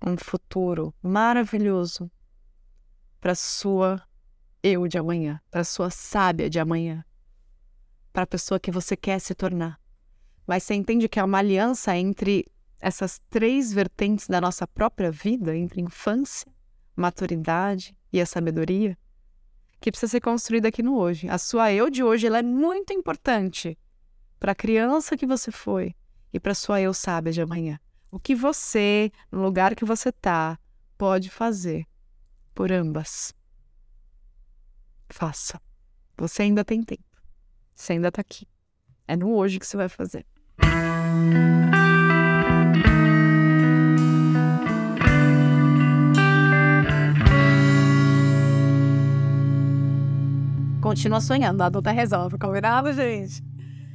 Um 0.00 0.16
futuro 0.16 0.94
maravilhoso 1.02 2.08
para 3.20 3.34
sua 3.34 4.00
eu 4.62 4.86
de 4.86 4.96
amanhã, 4.96 5.40
para 5.50 5.62
a 5.62 5.64
sua 5.64 5.90
sábia 5.90 6.48
de 6.48 6.58
amanhã, 6.58 7.04
para 8.12 8.22
a 8.22 8.26
pessoa 8.26 8.60
que 8.60 8.70
você 8.70 8.96
quer 8.96 9.18
se 9.18 9.34
tornar. 9.34 9.80
Mas 10.46 10.62
você 10.62 10.74
entende 10.74 11.08
que 11.08 11.18
é 11.18 11.24
uma 11.24 11.38
aliança 11.38 11.96
entre 11.96 12.46
essas 12.80 13.20
três 13.30 13.72
vertentes 13.72 14.28
da 14.28 14.40
nossa 14.40 14.66
própria 14.66 15.10
vida, 15.10 15.56
entre 15.56 15.80
infância, 15.80 16.50
maturidade 16.94 17.96
e 18.12 18.20
a 18.20 18.26
sabedoria, 18.26 18.96
que 19.80 19.90
precisa 19.90 20.10
ser 20.10 20.20
construída 20.20 20.68
aqui 20.68 20.82
no 20.82 20.96
hoje. 20.96 21.28
A 21.28 21.38
sua 21.38 21.72
eu 21.72 21.90
de 21.90 22.02
hoje 22.04 22.26
ela 22.26 22.38
é 22.38 22.42
muito 22.42 22.92
importante 22.92 23.78
para 24.38 24.52
a 24.52 24.56
criança 24.56 25.16
que 25.16 25.26
você 25.26 25.50
foi 25.50 25.94
e 26.32 26.38
para 26.38 26.52
a 26.52 26.56
sua 26.56 26.80
eu 26.80 26.92
sábia 26.92 27.32
de 27.32 27.40
amanhã. 27.40 27.78
O 28.10 28.18
que 28.18 28.34
você, 28.34 29.10
no 29.30 29.42
lugar 29.42 29.74
que 29.74 29.84
você 29.84 30.10
está, 30.10 30.58
pode 30.98 31.30
fazer 31.30 31.86
por 32.54 32.70
ambas. 32.70 33.34
Faça. 35.12 35.60
Você 36.16 36.42
ainda 36.42 36.64
tem 36.64 36.82
tempo. 36.82 37.04
Você 37.74 37.92
ainda 37.92 38.10
tá 38.10 38.22
aqui. 38.22 38.48
É 39.06 39.14
no 39.14 39.34
hoje 39.34 39.58
que 39.58 39.66
você 39.66 39.76
vai 39.76 39.88
fazer. 39.88 40.24
Continua 50.80 51.20
sonhando, 51.20 51.62
a 51.62 51.66
adulta 51.66 51.90
resolve, 51.90 52.38
combinado, 52.38 52.90
gente? 52.94 53.44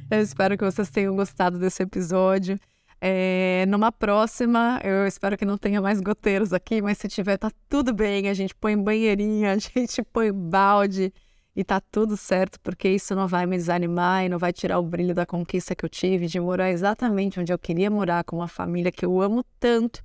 Eu 0.08 0.20
espero 0.20 0.56
que 0.56 0.64
vocês 0.64 0.88
tenham 0.88 1.16
gostado 1.16 1.58
desse 1.58 1.82
episódio. 1.82 2.58
É, 3.00 3.64
numa 3.68 3.92
próxima, 3.92 4.80
eu 4.82 5.06
espero 5.06 5.36
que 5.36 5.44
não 5.44 5.56
tenha 5.56 5.80
mais 5.80 6.00
goteiros 6.00 6.52
aqui, 6.52 6.82
mas 6.82 6.98
se 6.98 7.08
tiver, 7.08 7.36
tá 7.36 7.50
tudo 7.68 7.94
bem. 7.94 8.28
A 8.28 8.34
gente 8.34 8.54
põe 8.54 8.76
banheirinha, 8.76 9.52
a 9.54 9.58
gente 9.58 10.02
põe 10.02 10.32
balde 10.32 11.12
e 11.54 11.64
tá 11.64 11.80
tudo 11.80 12.16
certo, 12.16 12.58
porque 12.60 12.88
isso 12.88 13.14
não 13.14 13.26
vai 13.26 13.46
me 13.46 13.56
desanimar 13.56 14.24
e 14.24 14.28
não 14.28 14.38
vai 14.38 14.52
tirar 14.52 14.78
o 14.78 14.82
brilho 14.82 15.14
da 15.14 15.26
conquista 15.26 15.74
que 15.74 15.84
eu 15.84 15.88
tive 15.88 16.26
de 16.26 16.38
morar 16.38 16.70
exatamente 16.70 17.40
onde 17.40 17.52
eu 17.52 17.58
queria 17.58 17.90
morar, 17.90 18.22
com 18.24 18.36
uma 18.36 18.48
família 18.48 18.92
que 18.92 19.04
eu 19.04 19.20
amo 19.20 19.44
tanto, 19.58 20.02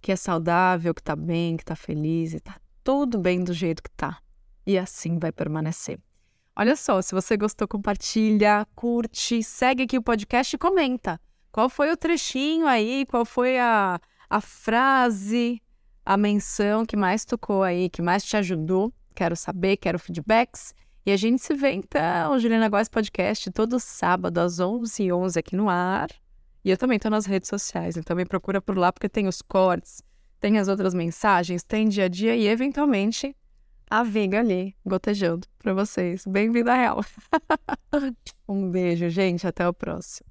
que 0.00 0.12
é 0.12 0.16
saudável, 0.16 0.94
que 0.94 1.02
tá 1.02 1.16
bem, 1.16 1.56
que 1.56 1.64
tá 1.64 1.74
feliz 1.74 2.34
e 2.34 2.40
tá 2.40 2.56
tudo 2.84 3.18
bem 3.18 3.42
do 3.42 3.52
jeito 3.52 3.82
que 3.82 3.90
tá. 3.90 4.18
E 4.64 4.78
assim 4.78 5.18
vai 5.18 5.32
permanecer. 5.32 5.98
Olha 6.54 6.76
só, 6.76 7.00
se 7.00 7.14
você 7.14 7.36
gostou, 7.36 7.66
compartilha, 7.66 8.66
curte, 8.74 9.42
segue 9.42 9.84
aqui 9.84 9.96
o 9.96 10.02
podcast 10.02 10.54
e 10.54 10.58
comenta. 10.58 11.20
Qual 11.52 11.68
foi 11.68 11.92
o 11.92 11.96
trechinho 11.96 12.66
aí? 12.66 13.04
Qual 13.04 13.26
foi 13.26 13.58
a, 13.58 14.00
a 14.28 14.40
frase, 14.40 15.60
a 16.04 16.16
menção 16.16 16.86
que 16.86 16.96
mais 16.96 17.26
tocou 17.26 17.62
aí, 17.62 17.90
que 17.90 18.00
mais 18.00 18.24
te 18.24 18.38
ajudou? 18.38 18.90
Quero 19.14 19.36
saber, 19.36 19.76
quero 19.76 19.98
feedbacks. 19.98 20.74
E 21.04 21.12
a 21.12 21.16
gente 21.16 21.42
se 21.42 21.52
vê 21.52 21.72
então, 21.72 22.38
Juliana 22.38 22.70
Góes 22.70 22.88
Podcast, 22.88 23.50
todo 23.50 23.78
sábado 23.78 24.38
às 24.38 24.60
11h11 24.60 25.36
aqui 25.36 25.54
no 25.54 25.68
ar. 25.68 26.08
E 26.64 26.70
eu 26.70 26.78
também 26.78 26.96
estou 26.96 27.10
nas 27.10 27.26
redes 27.26 27.50
sociais, 27.50 27.96
então 27.98 28.16
me 28.16 28.24
procura 28.24 28.62
por 28.62 28.78
lá, 28.78 28.92
porque 28.92 29.08
tem 29.08 29.26
os 29.26 29.42
cortes, 29.42 30.00
tem 30.40 30.58
as 30.58 30.68
outras 30.68 30.94
mensagens, 30.94 31.64
tem 31.64 31.88
dia 31.88 32.04
a 32.04 32.08
dia 32.08 32.36
e, 32.36 32.46
eventualmente, 32.46 33.36
a 33.90 34.02
Viga 34.02 34.38
ali, 34.38 34.74
gotejando 34.86 35.46
para 35.58 35.74
vocês. 35.74 36.24
Bem-vindo 36.24 36.70
à 36.70 36.76
Real. 36.76 37.04
um 38.48 38.70
beijo, 38.70 39.10
gente. 39.10 39.46
Até 39.46 39.68
o 39.68 39.74
próximo. 39.74 40.26